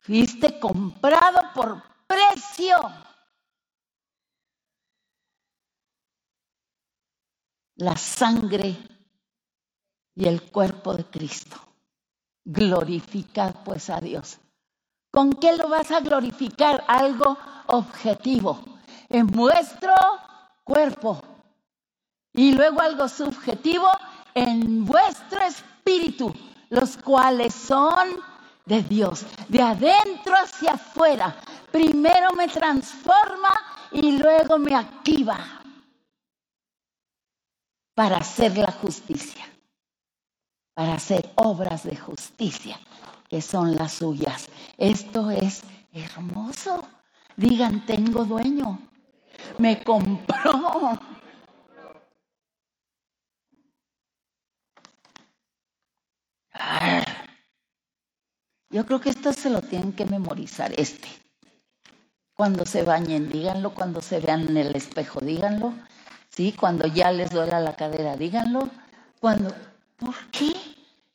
Fuiste 0.00 0.58
comprado 0.58 1.52
por 1.54 1.80
precio. 2.08 2.76
La 7.76 7.96
sangre 7.96 8.76
y 10.16 10.26
el 10.26 10.50
cuerpo 10.50 10.92
de 10.92 11.04
Cristo. 11.04 11.60
Glorificad 12.44 13.54
pues 13.64 13.90
a 13.90 14.00
Dios. 14.00 14.40
¿Con 15.12 15.34
qué 15.34 15.56
lo 15.56 15.68
vas 15.68 15.92
a 15.92 16.00
glorificar? 16.00 16.82
Algo 16.88 17.38
objetivo. 17.68 18.60
En 19.08 19.28
vuestro 19.28 19.94
cuerpo. 20.64 21.35
Y 22.36 22.52
luego 22.52 22.80
algo 22.80 23.08
subjetivo 23.08 23.88
en 24.34 24.84
vuestro 24.84 25.40
espíritu, 25.40 26.32
los 26.70 26.96
cuales 26.98 27.54
son 27.54 28.08
de 28.64 28.82
Dios, 28.82 29.24
de 29.48 29.62
adentro 29.62 30.34
hacia 30.34 30.72
afuera. 30.72 31.34
Primero 31.72 32.32
me 32.34 32.46
transforma 32.48 33.52
y 33.90 34.18
luego 34.18 34.58
me 34.58 34.74
activa 34.74 35.38
para 37.94 38.18
hacer 38.18 38.58
la 38.58 38.70
justicia, 38.70 39.44
para 40.74 40.94
hacer 40.94 41.32
obras 41.36 41.84
de 41.84 41.96
justicia 41.96 42.78
que 43.28 43.40
son 43.40 43.74
las 43.76 43.94
suyas. 43.94 44.48
Esto 44.76 45.30
es 45.30 45.62
hermoso. 45.92 46.86
Digan, 47.36 47.84
tengo 47.86 48.24
dueño. 48.24 48.78
Me 49.58 49.82
compró. 49.82 50.98
Yo 58.70 58.84
creo 58.84 59.00
que 59.00 59.10
esto 59.10 59.32
se 59.32 59.48
lo 59.50 59.62
tienen 59.62 59.92
que 59.92 60.04
memorizar, 60.04 60.72
este. 60.78 61.08
Cuando 62.34 62.66
se 62.66 62.82
bañen, 62.82 63.30
díganlo. 63.30 63.72
Cuando 63.72 64.02
se 64.02 64.20
vean 64.20 64.48
en 64.48 64.56
el 64.58 64.76
espejo, 64.76 65.20
díganlo. 65.20 65.72
¿Sí? 66.28 66.52
Cuando 66.52 66.86
ya 66.86 67.10
les 67.10 67.30
duela 67.30 67.60
la 67.60 67.74
cadera, 67.74 68.16
díganlo. 68.16 68.68
Cuando, 69.20 69.54
¿por 69.96 70.14
qué? 70.30 70.54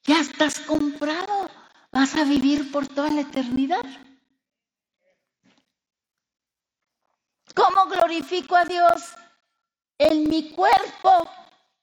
Ya 0.04 0.20
estás 0.20 0.60
comprado. 0.60 1.50
Vas 1.92 2.16
a 2.16 2.24
vivir 2.24 2.72
por 2.72 2.88
toda 2.88 3.10
la 3.12 3.22
eternidad. 3.22 3.86
¿Cómo 7.54 7.86
glorifico 7.86 8.56
a 8.56 8.66
Dios? 8.66 9.14
En 10.00 10.28
mi 10.28 10.52
cuerpo, 10.52 11.30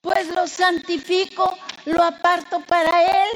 pues 0.01 0.35
lo 0.35 0.49
santifico, 0.49 1.57
lo 1.85 2.03
aparto 2.03 2.61
para 2.66 3.05
Él. 3.05 3.29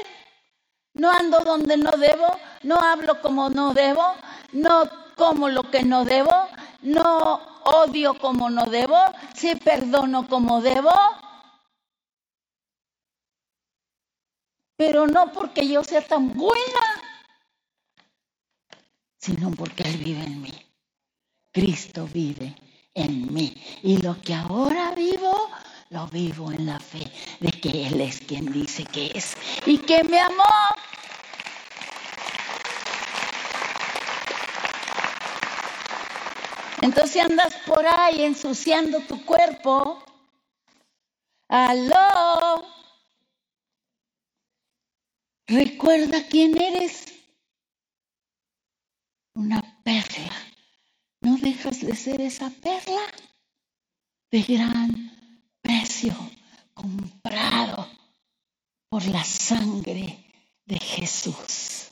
No 0.93 1.11
ando 1.11 1.39
donde 1.39 1.77
no 1.77 1.91
debo, 1.91 2.27
no 2.63 2.75
hablo 2.75 3.21
como 3.21 3.49
no 3.49 3.73
debo, 3.73 4.15
no 4.51 4.89
como 5.15 5.49
lo 5.49 5.63
que 5.69 5.83
no 5.83 6.05
debo, 6.05 6.47
no 6.81 7.35
odio 7.63 8.17
como 8.19 8.49
no 8.49 8.65
debo, 8.65 8.97
sí 9.33 9.55
perdono 9.55 10.27
como 10.27 10.61
debo. 10.61 10.91
Pero 14.75 15.07
no 15.07 15.31
porque 15.31 15.67
yo 15.67 15.83
sea 15.83 16.05
tan 16.05 16.33
buena, 16.33 17.01
sino 19.17 19.51
porque 19.51 19.83
Él 19.83 19.97
vive 19.97 20.23
en 20.23 20.41
mí. 20.41 20.53
Cristo 21.51 22.07
vive 22.11 22.55
en 22.93 23.33
mí. 23.33 23.55
Y 23.83 23.97
lo 23.97 24.19
que 24.21 24.33
ahora 24.33 24.93
vivo, 24.95 25.49
lo 25.93 26.07
vivo 26.07 26.51
en 26.51 26.65
la 26.65 26.79
fe 26.79 27.05
de 27.39 27.51
que 27.51 27.85
Él 27.85 28.01
es 28.01 28.19
quien 28.19 28.51
dice 28.51 28.83
que 28.83 29.11
es 29.13 29.37
y 29.67 29.77
que 29.77 30.03
me 30.03 30.19
amó. 30.19 30.43
Entonces 36.81 37.23
andas 37.23 37.53
por 37.67 37.85
ahí 37.85 38.23
ensuciando 38.23 39.01
tu 39.01 39.23
cuerpo. 39.23 40.03
Aló. 41.47 42.65
Recuerda 45.45 46.27
quién 46.27 46.59
eres. 46.59 47.05
Una 49.35 49.61
perla. 49.83 50.33
No 51.21 51.37
dejas 51.37 51.81
de 51.81 51.95
ser 51.95 52.19
esa 52.19 52.49
perla 52.49 53.01
de 54.31 54.41
gran 54.41 55.22
comprado 56.73 57.87
por 58.89 59.05
la 59.05 59.23
sangre 59.23 60.25
de 60.65 60.79
Jesús. 60.79 61.91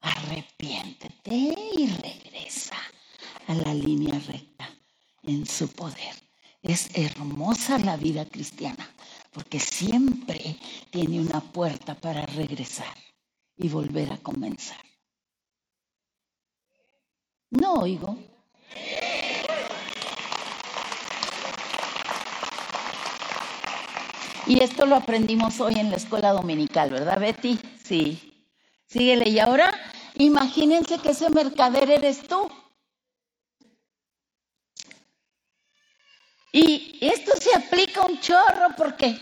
Arrepiéntete 0.00 1.34
y 1.34 1.86
regresa 1.86 2.76
a 3.46 3.54
la 3.54 3.74
línea 3.74 4.18
recta 4.18 4.68
en 5.22 5.46
su 5.46 5.68
poder. 5.68 6.14
Es 6.62 6.90
hermosa 6.94 7.78
la 7.78 7.96
vida 7.96 8.24
cristiana 8.24 8.88
porque 9.32 9.60
siempre 9.60 10.56
tiene 10.90 11.20
una 11.20 11.40
puerta 11.40 11.94
para 11.94 12.24
regresar 12.26 12.96
y 13.56 13.68
volver 13.68 14.12
a 14.12 14.18
comenzar. 14.18 14.84
No 17.50 17.74
oigo. 17.74 18.16
Y 24.46 24.62
esto 24.62 24.84
lo 24.84 24.96
aprendimos 24.96 25.58
hoy 25.60 25.74
en 25.78 25.90
la 25.90 25.96
escuela 25.96 26.32
dominical, 26.32 26.90
¿verdad, 26.90 27.18
Betty? 27.18 27.58
Sí. 27.82 28.30
Síguele. 28.86 29.30
Y 29.30 29.38
ahora, 29.38 29.72
imagínense 30.16 30.98
que 30.98 31.10
ese 31.10 31.30
mercader 31.30 31.90
eres 31.90 32.26
tú. 32.28 32.50
Y 36.52 36.98
esto 37.00 37.32
se 37.40 37.54
aplica 37.56 38.02
un 38.02 38.20
chorro 38.20 38.68
porque 38.76 39.18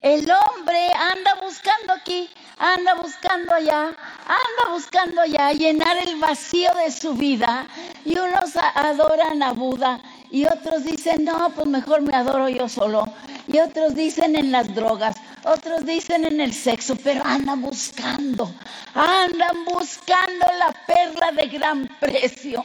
el 0.00 0.28
hombre 0.30 0.92
anda 0.92 1.36
buscando 1.40 1.94
aquí, 1.94 2.28
anda 2.58 2.94
buscando 2.94 3.54
allá, 3.54 3.84
anda 3.86 4.72
buscando 4.72 5.20
allá 5.22 5.52
llenar 5.52 5.96
el 6.06 6.16
vacío 6.16 6.70
de 6.74 6.90
su 6.90 7.14
vida. 7.14 7.68
Y 8.04 8.18
unos 8.18 8.56
adoran 8.56 9.42
a 9.42 9.52
Buda 9.52 10.02
y 10.30 10.44
otros 10.46 10.84
dicen, 10.84 11.24
no, 11.24 11.50
pues 11.50 11.68
mejor 11.68 12.02
me 12.02 12.14
adoro 12.14 12.48
yo 12.48 12.68
solo 12.68 13.06
y 13.46 13.58
otros 13.58 13.94
dicen 13.94 14.36
en 14.36 14.50
las 14.50 14.74
drogas, 14.74 15.16
otros 15.44 15.84
dicen 15.84 16.24
en 16.24 16.40
el 16.40 16.52
sexo, 16.52 16.96
pero 16.96 17.24
andan 17.24 17.60
buscando, 17.60 18.54
andan 18.94 19.64
buscando 19.64 20.46
la 20.58 20.72
perla 20.86 21.32
de 21.32 21.48
gran 21.48 21.88
precio. 22.00 22.64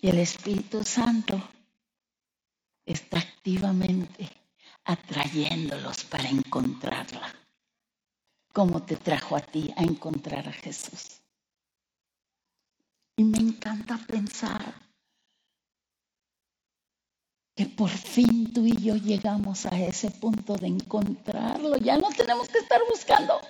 Y 0.00 0.08
el 0.08 0.18
Espíritu 0.18 0.84
Santo 0.84 1.40
está 2.84 3.18
activamente 3.18 4.28
atrayéndolos 4.84 6.04
para 6.04 6.28
encontrarla, 6.28 7.34
como 8.52 8.82
te 8.82 8.96
trajo 8.96 9.36
a 9.36 9.40
ti 9.40 9.72
a 9.76 9.82
encontrar 9.82 10.48
a 10.48 10.52
Jesús. 10.52 11.22
Y 13.16 13.24
me 13.24 13.38
encanta 13.38 13.96
pensar 13.96 14.83
que 17.54 17.66
por 17.66 17.90
fin 17.90 18.52
tú 18.52 18.66
y 18.66 18.76
yo 18.76 18.96
llegamos 18.96 19.66
a 19.66 19.78
ese 19.80 20.10
punto 20.10 20.56
de 20.56 20.66
encontrarlo. 20.66 21.76
Ya 21.76 21.96
no 21.96 22.08
tenemos 22.10 22.48
que 22.48 22.58
estar 22.58 22.80
buscando. 22.90 23.40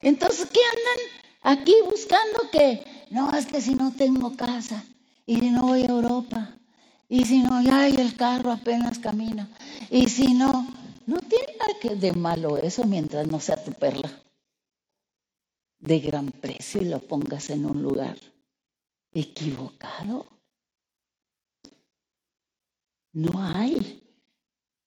Entonces, 0.00 0.48
¿qué 0.50 0.60
andan 0.60 1.54
aquí 1.54 1.74
buscando 1.84 2.50
que 2.50 2.84
no, 3.10 3.30
es 3.36 3.46
que 3.46 3.60
si 3.60 3.74
no 3.74 3.92
tengo 3.92 4.36
casa 4.36 4.84
y 5.26 5.38
si 5.38 5.50
no 5.50 5.62
voy 5.62 5.82
a 5.82 5.86
Europa 5.86 6.56
y 7.08 7.24
si 7.24 7.38
no, 7.38 7.62
ya 7.62 7.86
el 7.86 8.16
carro 8.16 8.52
apenas 8.52 8.98
camina 8.98 9.48
y 9.90 10.08
si 10.08 10.34
no, 10.34 10.66
no 11.06 11.18
tiene 11.20 11.56
nada 11.58 11.78
que 11.80 11.94
de 11.96 12.12
malo 12.12 12.58
eso 12.58 12.84
mientras 12.84 13.26
no 13.26 13.40
sea 13.40 13.62
tu 13.62 13.72
perla 13.72 14.10
de 15.78 16.00
gran 16.00 16.30
precio 16.30 16.82
y 16.82 16.86
lo 16.86 16.98
pongas 16.98 17.50
en 17.50 17.64
un 17.64 17.82
lugar 17.82 18.18
equivocado. 19.12 20.37
No 23.18 23.32
hay, 23.42 24.00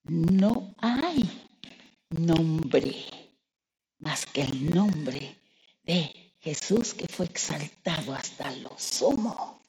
no 0.04 0.74
hay 0.78 1.50
nombre 2.12 3.06
más 4.00 4.26
que 4.26 4.44
el 4.44 4.74
nombre 4.74 5.38
de 5.84 6.34
Jesús 6.40 6.94
que 6.94 7.10
fue 7.10 7.26
exaltado 7.26 8.14
hasta 8.14 8.50
lo 8.52 8.74
sumo. 8.80 9.62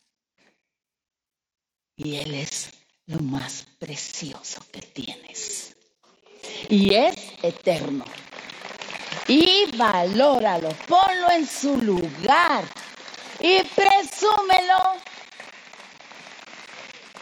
Y 1.97 2.15
Él 2.19 2.35
es 2.35 2.71
lo 3.07 3.19
más 3.19 3.67
precioso 3.81 4.61
que 4.71 4.81
tienes. 4.81 5.75
Y 6.69 6.95
es 6.95 7.17
eterno. 7.43 8.05
Y 9.27 9.77
valóralo, 9.77 10.69
ponlo 10.87 11.33
en 11.33 11.49
su 11.49 11.77
lugar 11.79 12.65
y 13.41 13.61
presúmelo. 13.65 15.03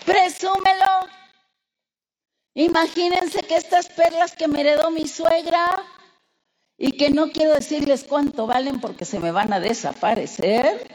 Presúmelo 0.04 1.19
Imagínense 2.54 3.42
que 3.42 3.56
estas 3.56 3.88
perlas 3.88 4.34
que 4.34 4.48
me 4.48 4.60
heredó 4.60 4.90
mi 4.90 5.06
suegra 5.06 5.70
y 6.76 6.92
que 6.92 7.10
no 7.10 7.30
quiero 7.30 7.54
decirles 7.54 8.04
cuánto 8.04 8.46
valen 8.46 8.80
porque 8.80 9.04
se 9.04 9.20
me 9.20 9.30
van 9.30 9.52
a 9.52 9.60
desaparecer, 9.60 10.88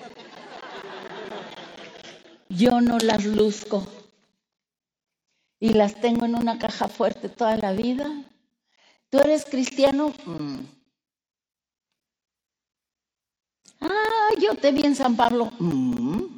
yo 2.50 2.82
no 2.82 2.98
las 2.98 3.24
luzco 3.24 3.88
y 5.60 5.70
las 5.70 5.96
tengo 6.02 6.26
en 6.26 6.36
una 6.36 6.60
caja 6.60 6.88
fuerte 6.88 7.30
toda 7.30 7.56
la 7.58 7.72
vida. 7.72 8.06
¿Tú 9.10 9.20
eres 9.20 9.46
cristiano? 9.46 10.14
Mm. 10.26 10.60
Ah, 13.80 14.30
yo 14.42 14.56
te 14.56 14.72
vi 14.72 14.84
en 14.84 14.96
San 14.96 15.16
Pablo. 15.16 15.52
Mm. 15.60 16.35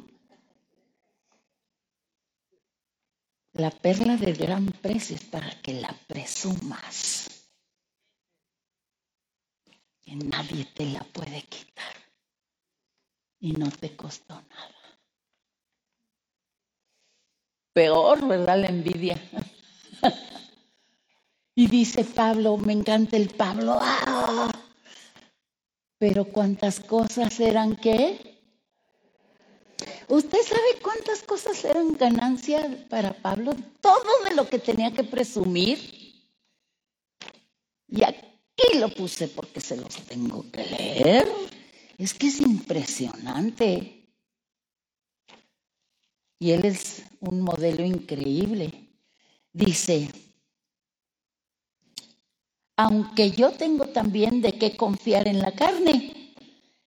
La 3.58 3.72
perla 3.72 4.16
de 4.16 4.32
gran 4.34 4.66
precio 4.66 5.16
es 5.16 5.24
para 5.24 5.50
que 5.60 5.72
la 5.72 5.92
presumas. 6.06 7.28
Que 10.00 10.14
nadie 10.14 10.64
te 10.66 10.86
la 10.86 11.02
puede 11.02 11.42
quitar. 11.42 11.92
Y 13.40 13.54
no 13.54 13.68
te 13.68 13.96
costó 13.96 14.34
nada. 14.34 15.00
Peor, 17.72 18.28
¿verdad? 18.28 18.60
La 18.60 18.68
envidia. 18.68 19.20
y 21.56 21.66
dice 21.66 22.04
Pablo, 22.04 22.58
me 22.58 22.74
encanta 22.74 23.16
el 23.16 23.28
Pablo. 23.30 23.76
¡ah! 23.80 24.52
Pero 25.98 26.26
cuántas 26.26 26.78
cosas 26.78 27.40
eran 27.40 27.74
que 27.74 28.27
¿Usted 30.08 30.38
sabe 30.42 30.80
cuántas 30.82 31.22
cosas 31.22 31.62
eran 31.64 31.92
ganancia 31.92 32.86
para 32.88 33.12
Pablo? 33.12 33.54
Todo 33.80 34.24
de 34.24 34.34
lo 34.34 34.48
que 34.48 34.58
tenía 34.58 34.90
que 34.92 35.04
presumir. 35.04 35.78
Y 37.86 38.02
aquí 38.02 38.78
lo 38.78 38.88
puse 38.88 39.28
porque 39.28 39.60
se 39.60 39.76
los 39.76 39.94
tengo 40.06 40.50
que 40.50 40.64
leer. 40.64 41.28
Es 41.98 42.14
que 42.14 42.28
es 42.28 42.40
impresionante. 42.40 44.08
Y 46.38 46.52
él 46.52 46.64
es 46.64 47.02
un 47.20 47.42
modelo 47.42 47.84
increíble. 47.84 48.72
Dice, 49.52 50.08
aunque 52.76 53.32
yo 53.32 53.50
tengo 53.50 53.88
también 53.88 54.40
de 54.40 54.52
qué 54.52 54.74
confiar 54.74 55.28
en 55.28 55.40
la 55.40 55.52
carne 55.52 56.17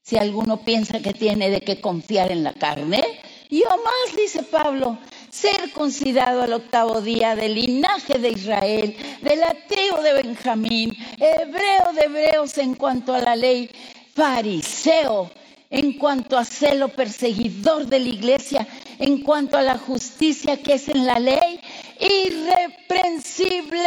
si 0.02 0.16
alguno 0.16 0.64
piensa 0.64 1.00
que 1.00 1.12
tiene 1.12 1.50
de 1.50 1.60
qué 1.60 1.80
confiar 1.80 2.32
en 2.32 2.42
la 2.42 2.52
carne, 2.52 3.02
yo 3.50 3.68
más, 3.68 4.16
dice 4.16 4.42
Pablo, 4.44 4.98
ser 5.30 5.72
considerado 5.72 6.42
al 6.42 6.52
octavo 6.52 7.00
día 7.00 7.34
del 7.34 7.54
linaje 7.54 8.18
de 8.18 8.30
Israel, 8.30 8.96
de 9.22 9.36
la 9.36 9.54
tribu 9.68 10.00
de 10.02 10.12
Benjamín, 10.12 10.96
hebreo 11.18 11.92
de 11.94 12.02
hebreos 12.02 12.58
en 12.58 12.74
cuanto 12.74 13.12
a 13.12 13.20
la 13.20 13.36
ley, 13.36 13.70
fariseo 14.14 15.30
en 15.70 15.92
cuanto 15.92 16.36
a 16.36 16.44
celo 16.44 16.88
perseguidor 16.88 17.86
de 17.86 18.00
la 18.00 18.08
iglesia, 18.08 18.66
en 18.98 19.22
cuanto 19.22 19.56
a 19.56 19.62
la 19.62 19.78
justicia 19.78 20.60
que 20.60 20.74
es 20.74 20.88
en 20.88 21.06
la 21.06 21.18
ley, 21.18 21.60
irreprensible. 22.00 23.86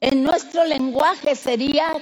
En 0.00 0.22
nuestro 0.22 0.64
lenguaje 0.64 1.34
sería 1.36 1.92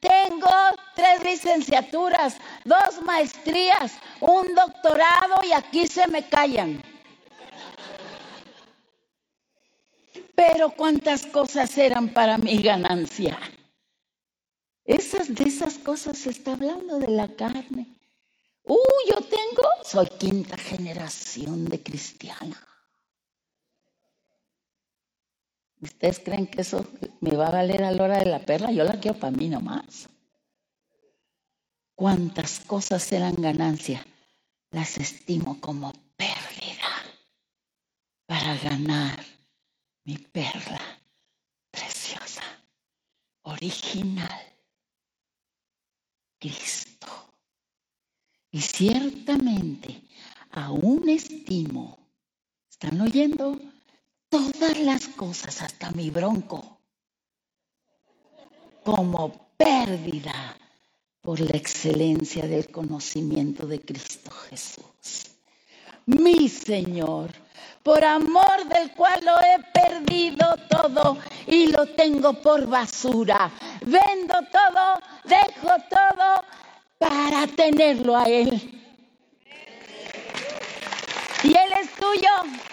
tengo 0.00 0.50
tres 0.94 1.22
licenciaturas, 1.22 2.36
dos 2.64 3.02
maestrías, 3.04 3.92
un 4.20 4.54
doctorado 4.54 5.36
y 5.46 5.52
aquí 5.52 5.86
se 5.86 6.08
me 6.08 6.28
callan. 6.28 6.82
Pero 10.34 10.70
cuántas 10.70 11.26
cosas 11.26 11.76
eran 11.76 12.08
para 12.08 12.38
mi 12.38 12.62
ganancia. 12.62 13.38
Esas, 14.84 15.34
de 15.34 15.44
esas 15.44 15.78
cosas 15.78 16.18
se 16.18 16.30
está 16.30 16.52
hablando 16.52 16.98
de 16.98 17.08
la 17.08 17.28
carne. 17.28 17.86
Uh, 18.64 18.76
yo 19.08 19.16
tengo, 19.16 19.68
soy 19.84 20.06
quinta 20.18 20.56
generación 20.56 21.66
de 21.66 21.82
cristiana. 21.82 22.69
¿Ustedes 25.80 26.20
creen 26.20 26.46
que 26.46 26.60
eso 26.60 26.86
me 27.20 27.34
va 27.36 27.48
a 27.48 27.52
valer 27.52 27.82
a 27.84 27.90
la 27.90 28.02
hora 28.02 28.18
de 28.18 28.26
la 28.26 28.40
perla? 28.40 28.70
Yo 28.70 28.84
la 28.84 29.00
quiero 29.00 29.18
para 29.18 29.36
mí 29.36 29.48
nomás. 29.48 30.08
Cuántas 31.94 32.60
cosas 32.60 33.10
eran 33.12 33.34
ganancia, 33.36 34.06
las 34.70 34.98
estimo 34.98 35.60
como 35.60 35.92
pérdida 36.16 36.88
para 38.26 38.56
ganar 38.56 39.24
mi 40.04 40.16
perla 40.18 40.80
preciosa, 41.70 42.42
original, 43.42 44.40
Cristo. 46.38 47.08
Y 48.50 48.60
ciertamente 48.60 50.02
aún 50.50 51.08
estimo, 51.08 51.98
¿están 52.68 53.00
oyendo? 53.00 53.58
Todas 54.30 54.78
las 54.78 55.08
cosas, 55.08 55.60
hasta 55.60 55.90
mi 55.90 56.08
bronco, 56.08 56.78
como 58.84 59.50
pérdida 59.56 60.56
por 61.20 61.40
la 61.40 61.56
excelencia 61.56 62.46
del 62.46 62.70
conocimiento 62.70 63.66
de 63.66 63.80
Cristo 63.80 64.30
Jesús. 64.48 65.32
Mi 66.06 66.48
Señor, 66.48 67.30
por 67.82 68.04
amor 68.04 68.64
del 68.68 68.92
cual 68.92 69.20
lo 69.24 69.34
he 69.40 69.62
perdido 69.72 70.56
todo 70.68 71.18
y 71.46 71.66
lo 71.66 71.86
tengo 71.88 72.32
por 72.40 72.66
basura. 72.66 73.50
Vendo 73.84 74.34
todo, 74.50 75.00
dejo 75.24 75.74
todo 75.90 76.44
para 76.98 77.46
tenerlo 77.48 78.16
a 78.16 78.24
Él. 78.24 78.48
Y 81.42 81.48
Él 81.48 81.72
es 81.82 81.90
tuyo. 81.96 82.69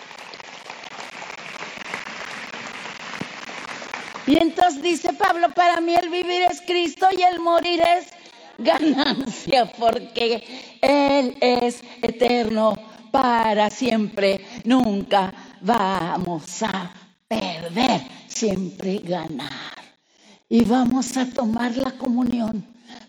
Y 4.28 4.38
entonces 4.38 4.82
dice 4.82 5.14
Pablo, 5.14 5.48
para 5.56 5.80
mí 5.80 5.96
el 5.96 6.10
vivir 6.10 6.42
es 6.52 6.62
Cristo 6.62 7.08
y 7.18 7.22
el 7.24 7.40
morir 7.40 7.82
es 7.98 8.08
ganancia, 8.58 9.72
porque 9.80 10.44
Él 10.82 11.38
es 11.40 11.82
eterno 12.02 12.76
para 13.10 13.70
siempre. 13.70 14.46
Nunca 14.66 15.34
vamos 15.62 16.62
a 16.62 16.94
perder, 17.26 18.02
siempre 18.28 18.98
ganar. 19.00 19.78
Y 20.50 20.66
vamos 20.66 21.16
a 21.16 21.30
tomar 21.30 21.78
la 21.78 21.92
comunión 21.92 22.66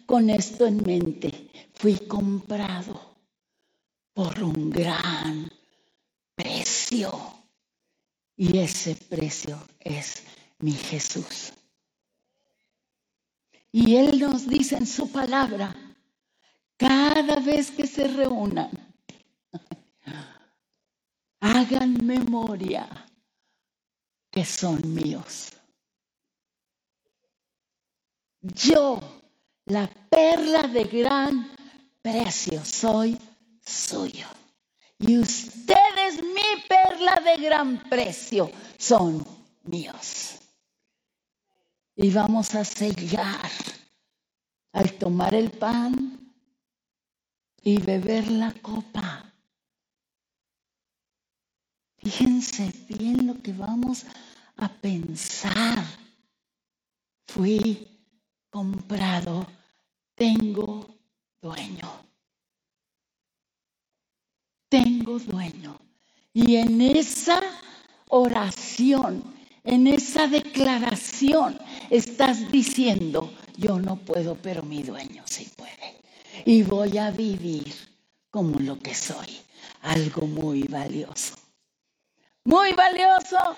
con 0.06 0.30
esto 0.30 0.66
en 0.66 0.82
mente. 0.84 1.50
Fui 1.74 1.94
comprado 1.94 3.16
por 4.12 4.40
un 4.42 4.70
gran 4.70 5.50
precio. 6.36 7.12
Y 8.36 8.58
ese 8.58 8.94
precio 8.94 9.58
es 9.80 10.22
mi 10.60 10.72
Jesús. 10.72 11.52
Y 13.70 13.96
Él 13.96 14.18
nos 14.18 14.48
dice 14.48 14.76
en 14.76 14.86
su 14.86 15.10
palabra, 15.10 15.74
cada 16.76 17.36
vez 17.36 17.70
que 17.70 17.86
se 17.86 18.08
reúnan, 18.08 18.70
hagan 21.40 22.04
memoria 22.04 22.88
que 24.30 24.44
son 24.44 24.94
míos. 24.94 25.52
Yo, 28.40 29.00
la 29.66 29.88
perla 30.08 30.62
de 30.62 30.84
gran 30.84 31.52
precio, 32.00 32.64
soy 32.64 33.18
suyo. 33.64 34.26
Y 34.98 35.18
ustedes, 35.18 36.22
mi 36.22 36.62
perla 36.68 37.20
de 37.24 37.42
gran 37.42 37.88
precio, 37.88 38.50
son 38.78 39.24
míos 39.64 40.37
y 42.00 42.12
vamos 42.12 42.54
a 42.54 42.64
sellar 42.64 43.50
al 44.72 44.92
tomar 44.98 45.34
el 45.34 45.50
pan 45.50 46.32
y 47.60 47.80
beber 47.80 48.30
la 48.30 48.52
copa. 48.62 49.34
Fíjense 51.96 52.72
bien 52.88 53.26
lo 53.26 53.42
que 53.42 53.52
vamos 53.52 54.06
a 54.58 54.68
pensar. 54.68 55.84
Fui 57.26 57.88
comprado, 58.48 59.44
tengo 60.14 60.86
dueño. 61.42 61.90
Tengo 64.68 65.18
dueño. 65.18 65.76
Y 66.32 66.54
en 66.56 66.80
esa 66.80 67.40
oración 68.08 69.37
en 69.68 69.86
esa 69.86 70.26
declaración 70.26 71.58
estás 71.90 72.50
diciendo, 72.50 73.32
yo 73.56 73.78
no 73.78 73.96
puedo, 73.96 74.34
pero 74.36 74.62
mi 74.62 74.82
dueño 74.82 75.22
sí 75.26 75.50
puede. 75.56 76.00
Y 76.46 76.62
voy 76.62 76.96
a 76.96 77.10
vivir 77.10 77.74
como 78.30 78.58
lo 78.60 78.78
que 78.78 78.94
soy, 78.94 79.28
algo 79.82 80.26
muy 80.26 80.62
valioso. 80.62 81.34
muy 82.44 82.72
valioso. 82.72 83.56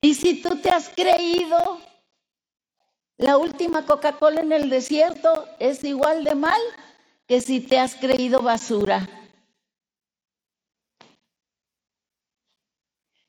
Y 0.00 0.14
si 0.14 0.40
tú 0.40 0.56
te 0.60 0.70
has 0.70 0.88
creído 0.90 1.80
la 3.16 3.36
última 3.38 3.84
Coca-Cola 3.84 4.40
en 4.42 4.52
el 4.52 4.70
desierto, 4.70 5.46
es 5.58 5.82
igual 5.82 6.22
de 6.22 6.36
mal 6.36 6.60
que 7.26 7.40
si 7.40 7.60
te 7.60 7.78
has 7.80 7.96
creído 7.96 8.40
basura. 8.40 9.08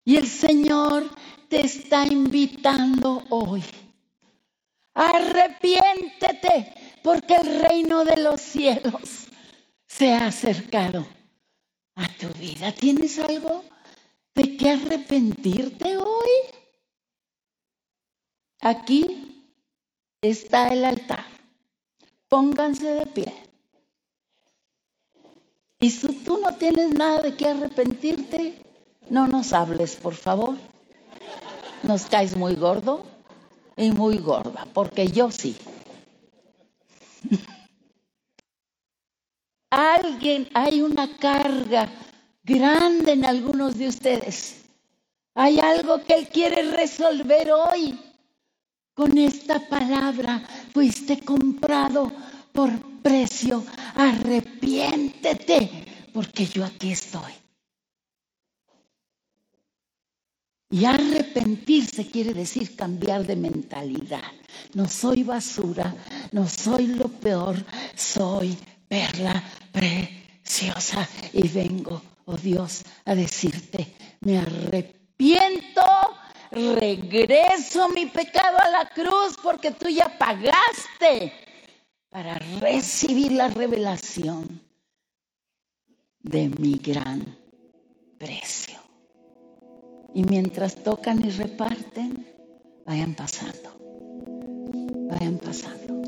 Y 0.10 0.18
el 0.18 0.28
Señor 0.28 1.07
te 1.49 1.64
está 1.64 2.03
invitando 2.07 3.24
hoy. 3.30 3.64
Arrepiéntete 4.95 6.74
porque 7.03 7.36
el 7.36 7.62
reino 7.62 8.03
de 8.03 8.18
los 8.18 8.41
cielos 8.41 9.28
se 9.86 10.12
ha 10.12 10.26
acercado 10.26 11.05
a 11.93 12.07
tu 12.07 12.28
vida. 12.39 12.72
¿Tienes 12.72 13.20
algo 13.20 13.64
de 14.34 14.57
qué 14.57 14.72
arrepentirte 14.72 15.97
hoy? 15.97 16.32
Aquí 18.62 19.53
está 20.22 20.70
el 20.70 20.86
altar. 20.86 21.28
Pónganse 22.28 22.95
de 22.95 23.05
pie. 23.05 23.34
Y 25.80 25.91
si 25.91 26.07
tú 26.24 26.39
no 26.39 26.55
tienes 26.55 26.95
nada 26.95 27.22
de 27.22 27.36
qué 27.36 27.49
arrepentirte, 27.49 28.68
no 29.10 29.28
nos 29.28 29.53
hables, 29.53 29.95
por 29.95 30.14
favor. 30.14 30.55
Nos 31.84 32.05
caes 32.05 32.36
muy 32.36 32.55
gordo 32.55 33.05
y 33.78 33.91
muy 33.91 34.18
gorda, 34.18 34.68
porque 34.74 35.07
yo 35.07 35.32
sí. 35.32 35.55
Alguien, 39.72 40.49
hay 40.53 40.82
una 40.82 41.18
carga 41.18 41.88
grande 42.43 43.14
en 43.14 43.26
algunos 43.26 43.78
de 43.78 43.88
ustedes. 43.88 44.64
Hay 45.36 45.60
algo 45.60 46.03
que 46.03 46.16
Él 46.16 46.28
quiere 46.28 46.64
resolver 46.72 47.51
hoy. 47.51 47.97
Con 48.93 49.18
esta 49.18 49.70
palabra 49.70 50.43
fuiste 50.74 51.22
comprado 51.22 52.12
por 52.51 52.70
precio. 53.01 53.64
Arrepiéntete, 53.95 56.10
porque 56.14 56.45
yo 56.45 56.66
aquí 56.66 56.91
estoy. 56.91 57.32
Y 60.72 60.86
arrepentirse 60.86 62.07
quiere 62.11 62.34
decir 62.34 62.76
cambiar 62.76 63.26
de 63.26 63.36
mentalidad. 63.36 64.32
No 64.74 64.88
soy 64.88 65.24
basura, 65.24 65.95
no 66.32 66.47
soy 66.47 66.88
lo 66.88 67.07
peor, 67.07 67.55
soy 67.95 68.55
perla 68.88 69.43
preciosa. 69.72 71.07
Y 71.34 71.47
vengo, 71.47 72.01
oh 72.26 72.38
Dios, 72.38 72.84
a 73.05 73.15
decirte, 73.15 73.95
me 74.22 74.38
arrepiento, 74.38 75.82
regreso 76.51 77.89
mi 77.89 78.05
pecado 78.05 78.57
a 78.59 78.70
la 78.70 78.89
cruz 78.89 79.38
porque 79.41 79.72
tú 79.72 79.89
ya 79.89 80.17
pagaste 80.20 81.34
para 82.09 82.36
recibir 82.59 83.32
la 83.32 83.47
revelación 83.47 84.61
de 86.20 86.49
mi 86.49 86.74
gran 86.74 87.38
precio. 88.20 88.89
Y 90.14 90.24
mientras 90.24 90.76
tocan 90.76 91.26
y 91.26 91.30
reparten, 91.30 92.26
vayan 92.86 93.14
pasando. 93.16 93.70
Vayan 95.10 95.38
pasando. 95.38 95.99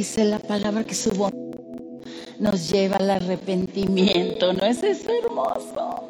Dice 0.00 0.24
la 0.24 0.38
palabra 0.38 0.82
que 0.82 0.94
su 0.94 1.10
voz 1.10 1.30
nos 2.38 2.70
lleva 2.70 2.96
al 2.96 3.10
arrepentimiento, 3.10 4.54
¿no 4.54 4.64
es 4.64 4.82
eso 4.82 5.10
hermoso? 5.12 6.04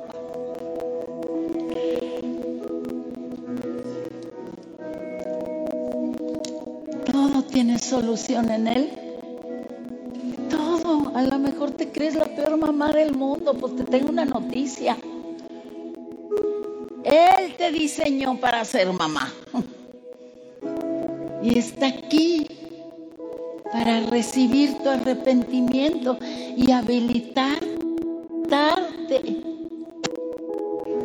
Todo 7.10 7.42
tiene 7.42 7.80
solución 7.80 8.52
en 8.52 8.68
Él. 8.68 8.90
Todo. 10.48 11.10
A 11.16 11.22
lo 11.22 11.40
mejor 11.40 11.72
te 11.72 11.90
crees 11.90 12.14
la 12.14 12.26
peor 12.26 12.58
mamá 12.58 12.92
del 12.92 13.12
mundo, 13.12 13.54
pues 13.54 13.74
te 13.74 13.82
tengo 13.82 14.10
una 14.10 14.24
noticia. 14.24 14.96
Él 17.02 17.56
te 17.58 17.72
diseñó 17.72 18.38
para 18.38 18.64
ser 18.64 18.92
mamá. 18.92 19.34
Y 21.42 21.58
está 21.58 21.88
aquí 21.88 22.39
para 23.80 24.00
recibir 24.00 24.76
tu 24.82 24.90
arrepentimiento 24.90 26.18
y 26.54 26.70
habilitarte. 26.70 27.64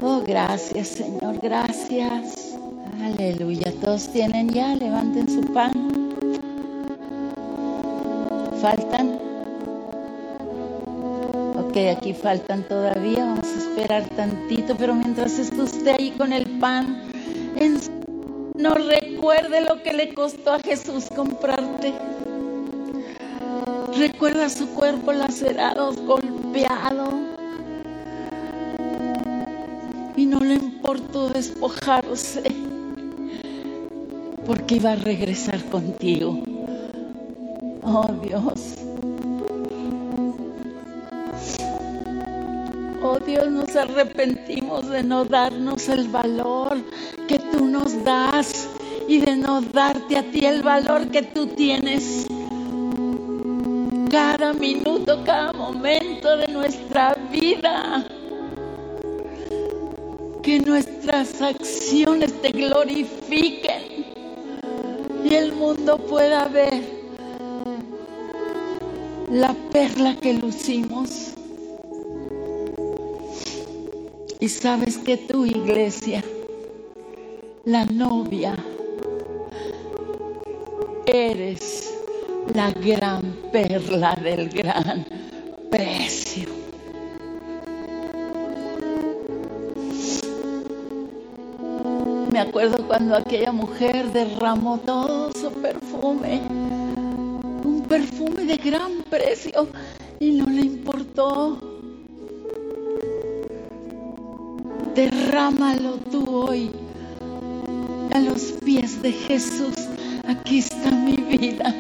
Oh, 0.02 0.22
gracias 0.28 0.90
Señor, 0.90 1.40
gracias. 1.42 2.58
Aleluya. 3.02 3.72
Todos 3.82 4.10
tienen 4.10 4.50
ya, 4.50 4.76
levanten 4.76 5.30
su 5.30 5.42
pan. 5.54 5.72
¿Faltan? 8.62 9.20
aquí 11.92 12.14
faltan 12.14 12.64
todavía, 12.64 13.26
vamos 13.26 13.48
a 13.48 13.58
esperar 13.58 14.08
tantito, 14.16 14.78
pero 14.78 14.96
mientras 14.96 15.38
esté 15.38 15.62
usted 15.62 15.96
ahí 16.00 16.12
con 16.12 16.32
el 16.32 16.46
pan, 16.60 17.04
no 18.58 18.76
recuerde 18.76 19.60
lo 19.60 19.84
que 19.84 19.92
le 19.92 20.14
costó 20.14 20.54
a 20.54 20.60
Jesús 20.60 21.08
comprarte. 21.14 21.94
Recuerda 23.98 24.50
su 24.50 24.68
cuerpo 24.70 25.14
lacerado, 25.14 25.93
golpeado. 25.93 27.14
Y 30.18 30.26
no 30.26 30.39
le 30.39 30.56
importó 30.56 31.30
despojarse, 31.30 32.43
porque 34.46 34.76
iba 34.76 34.91
a 34.91 34.96
regresar 34.96 35.64
contigo. 35.66 36.43
Oh 37.84 38.08
Dios. 38.22 38.76
Oh 43.02 43.20
Dios, 43.20 43.50
nos 43.50 43.76
arrepentimos 43.78 44.89
de 44.89 45.04
no 45.04 45.24
darnos 45.24 45.88
el 45.88 46.10
valor 46.10 46.78
que 47.30 47.39
tú 47.39 47.66
nos 47.66 48.04
das 48.04 48.68
y 49.08 49.20
de 49.20 49.38
no 49.38 49.62
darte 49.62 50.18
a 50.18 50.24
ti 50.24 50.46
el 50.46 50.64
valor 50.64 51.08
que 51.12 51.22
tú 51.22 51.48
tienes. 51.48 52.28
Cada 54.16 54.53
minuto, 54.53 55.26
cada 55.26 55.51
momento 55.51 56.38
de 56.38 56.47
nuestra 56.47 57.16
vida. 57.30 58.07
Que 60.41 60.57
nuestras 60.61 61.41
acciones 61.41 62.32
te 62.41 62.53
glorifiquen 62.53 64.05
y 65.22 65.34
el 65.34 65.51
mundo 65.51 65.97
pueda 65.97 66.45
ver 66.45 66.82
la 69.30 69.53
perla 69.74 70.16
que 70.16 70.36
lucimos. 70.36 71.34
Y 74.39 74.47
sabes 74.47 74.97
que 74.97 75.18
tu 75.18 75.45
iglesia, 75.45 76.24
la 77.66 77.84
novia, 77.84 78.55
eres 81.05 81.64
la 82.54 82.72
gran 82.72 83.22
perla 83.52 84.16
del 84.22 84.50
gran 84.50 85.06
precio. 85.72 86.50
Me 92.32 92.39
acuerdo 92.39 92.86
cuando 92.88 93.16
aquella 93.16 93.52
mujer 93.52 94.12
derramó 94.12 94.78
todo 94.80 95.32
su 95.32 95.52
perfume, 95.52 96.41
un 97.64 97.86
perfume 97.88 98.46
de 98.46 98.58
gran 98.58 99.04
precio, 99.10 99.68
y 100.20 100.32
no 100.32 100.46
le 100.48 100.62
importó 100.62 101.76
Derrámalo 104.96 105.98
tú 106.10 106.24
hoy 106.26 106.72
a 108.14 108.20
los 108.22 108.54
pies 108.64 109.02
de 109.02 109.12
Jesús. 109.12 109.76
Aquí 110.26 110.60
está 110.60 110.89
mi 110.89 111.18
vida. 111.18 111.76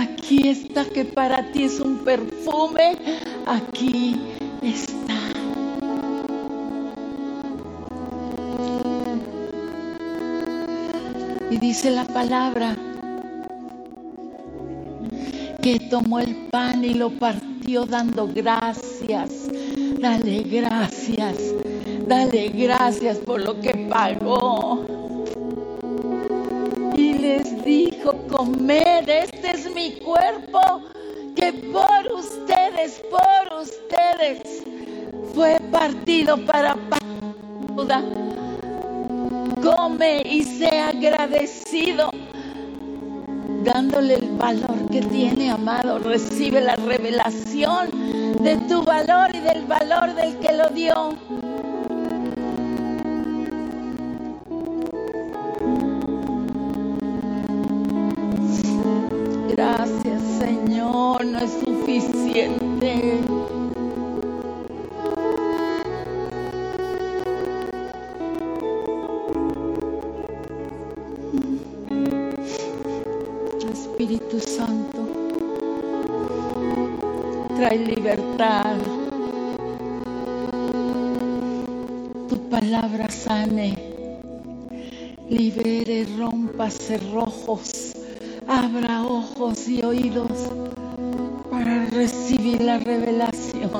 Aquí 0.00 0.48
está 0.48 0.84
que 0.84 1.04
para 1.04 1.50
ti 1.50 1.64
es 1.64 1.80
un 1.80 1.98
perfume. 2.04 2.96
Aquí 3.46 4.14
está. 4.62 5.18
Y 11.50 11.56
dice 11.58 11.90
la 11.90 12.04
palabra 12.04 12.76
que 15.62 15.80
tomó 15.80 16.20
el 16.20 16.36
pan 16.50 16.84
y 16.84 16.94
lo 16.94 17.10
partió 17.10 17.84
dando 17.84 18.28
gracias. 18.32 19.48
Dale 19.98 20.42
gracias, 20.44 21.36
dale 22.06 22.50
gracias 22.50 23.18
por 23.18 23.44
lo 23.44 23.58
que 23.60 23.74
pagó. 23.90 24.86
Y 26.96 27.14
les 27.14 27.64
dijo, 27.64 28.12
comed, 28.28 29.08
es 29.58 29.74
mi 29.74 29.92
cuerpo 29.92 30.60
que 31.34 31.52
por 31.52 32.12
ustedes, 32.12 33.02
por 33.10 33.58
ustedes, 33.60 34.62
fue 35.34 35.58
partido 35.72 36.36
para 36.46 36.76
ayuda. 37.72 38.04
Come 39.60 40.22
y 40.24 40.44
sea 40.44 40.88
agradecido, 40.88 42.10
dándole 43.64 44.14
el 44.14 44.28
valor 44.36 44.88
que 44.90 45.02
tiene, 45.02 45.50
amado. 45.50 45.98
Recibe 45.98 46.60
la 46.60 46.76
revelación 46.76 47.90
de 48.40 48.56
tu 48.68 48.84
valor 48.84 49.34
y 49.34 49.40
del 49.40 49.64
valor 49.64 50.14
del 50.14 50.38
que 50.38 50.52
lo 50.52 50.68
dio. 50.68 51.14
Señor, 60.48 61.26
no 61.26 61.38
es 61.40 61.50
suficiente. 61.62 63.20
Espíritu 73.70 74.40
Santo, 74.40 75.00
trae 77.56 77.76
libertad. 77.76 78.78
Tu 82.30 82.36
palabra 82.48 83.10
sane, 83.10 83.74
libere, 85.28 86.06
rompa 86.16 86.70
cerrojos, 86.70 87.97
abra 88.58 89.04
ojos 89.04 89.68
y 89.68 89.84
oídos 89.84 90.50
para 91.48 91.86
recibir 91.86 92.60
la 92.60 92.78
revelación 92.78 93.70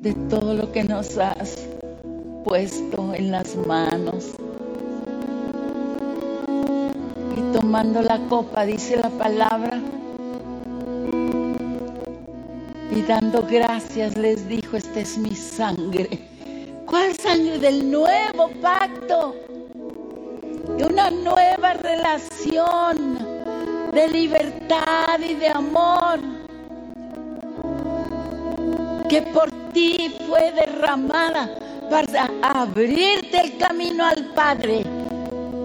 de 0.00 0.12
todo 0.28 0.52
lo 0.52 0.70
que 0.72 0.84
nos 0.84 1.16
has 1.16 1.66
puesto 2.44 3.14
en 3.14 3.30
las 3.30 3.56
manos. 3.66 4.32
tomando 7.52 8.02
la 8.02 8.18
copa, 8.28 8.66
dice 8.66 8.96
la 8.96 9.08
palabra, 9.08 9.80
y 12.94 13.02
dando 13.02 13.42
gracias 13.48 14.18
les 14.18 14.46
dijo, 14.46 14.76
esta 14.76 15.00
es 15.00 15.16
mi 15.16 15.34
sangre. 15.34 16.08
¿Cuál 16.84 17.16
sangre 17.16 17.58
del 17.58 17.90
nuevo 17.90 18.50
pacto? 18.60 19.45
Una 20.84 21.10
nueva 21.10 21.72
relación 21.74 23.18
de 23.92 24.08
libertad 24.08 25.18
y 25.18 25.34
de 25.34 25.48
amor 25.48 26.20
que 29.08 29.22
por 29.22 29.50
ti 29.72 30.14
fue 30.26 30.52
derramada 30.52 31.50
para 31.90 32.30
abrirte 32.42 33.40
el 33.40 33.56
camino 33.58 34.04
al 34.04 34.32
Padre 34.34 34.84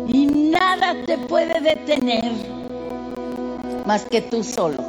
y 0.08 0.26
nada 0.26 0.96
te 1.06 1.18
puede 1.18 1.60
detener 1.60 2.32
más 3.86 4.06
que 4.06 4.22
tú 4.22 4.44
solo. 4.44 4.84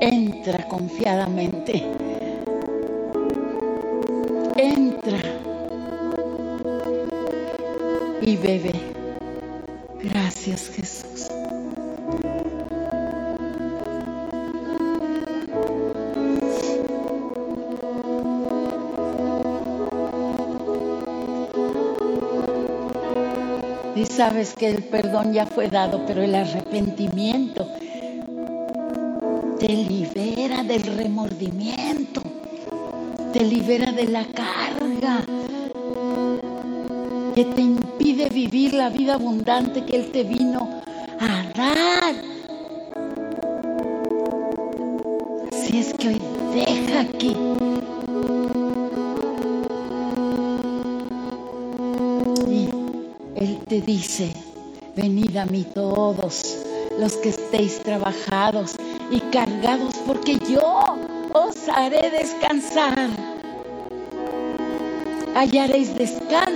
Entra 0.00 0.66
confiadamente. 0.68 2.07
Y 8.28 8.36
bebe. 8.36 8.72
Gracias 10.02 10.68
Jesús. 10.68 11.28
Y 23.96 24.04
sabes 24.04 24.54
que 24.54 24.68
el 24.68 24.84
perdón 24.84 25.32
ya 25.32 25.46
fue 25.46 25.68
dado, 25.68 26.04
pero 26.06 26.22
el 26.22 26.34
arrepentimiento 26.34 27.66
te 29.58 29.68
libera 29.68 30.62
del 30.64 30.82
remordimiento, 30.82 32.20
te 33.32 33.40
libera 33.42 33.90
de 33.92 34.06
la 34.06 34.24
carga 34.26 35.24
que 37.34 37.44
te 37.44 37.87
vivir 38.38 38.72
la 38.72 38.88
vida 38.88 39.14
abundante 39.14 39.84
que 39.84 39.96
Él 39.96 40.12
te 40.12 40.22
vino 40.22 40.60
a 41.18 41.42
dar. 41.56 42.14
Si 45.50 45.78
es 45.78 45.92
que 45.94 46.08
hoy 46.08 46.20
deja 46.54 47.00
aquí 47.00 47.36
Él 53.34 53.58
te 53.68 53.80
dice, 53.80 54.32
venid 54.94 55.36
a 55.36 55.46
mí 55.46 55.64
todos 55.74 56.56
los 56.98 57.12
que 57.14 57.30
estéis 57.30 57.80
trabajados 57.80 58.76
y 59.10 59.18
cargados, 59.32 59.94
porque 60.06 60.38
yo 60.48 60.84
os 61.32 61.68
haré 61.68 62.10
descansar. 62.10 63.10
Hallaréis 65.34 65.94
descanso 65.94 66.47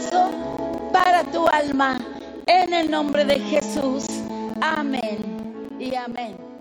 tu 1.24 1.46
alma 1.48 1.98
en 2.46 2.74
el 2.74 2.90
nombre 2.90 3.24
de 3.24 3.38
Jesús. 3.38 4.04
Amén 4.60 5.18
y 5.78 5.94
amén. 5.94 6.51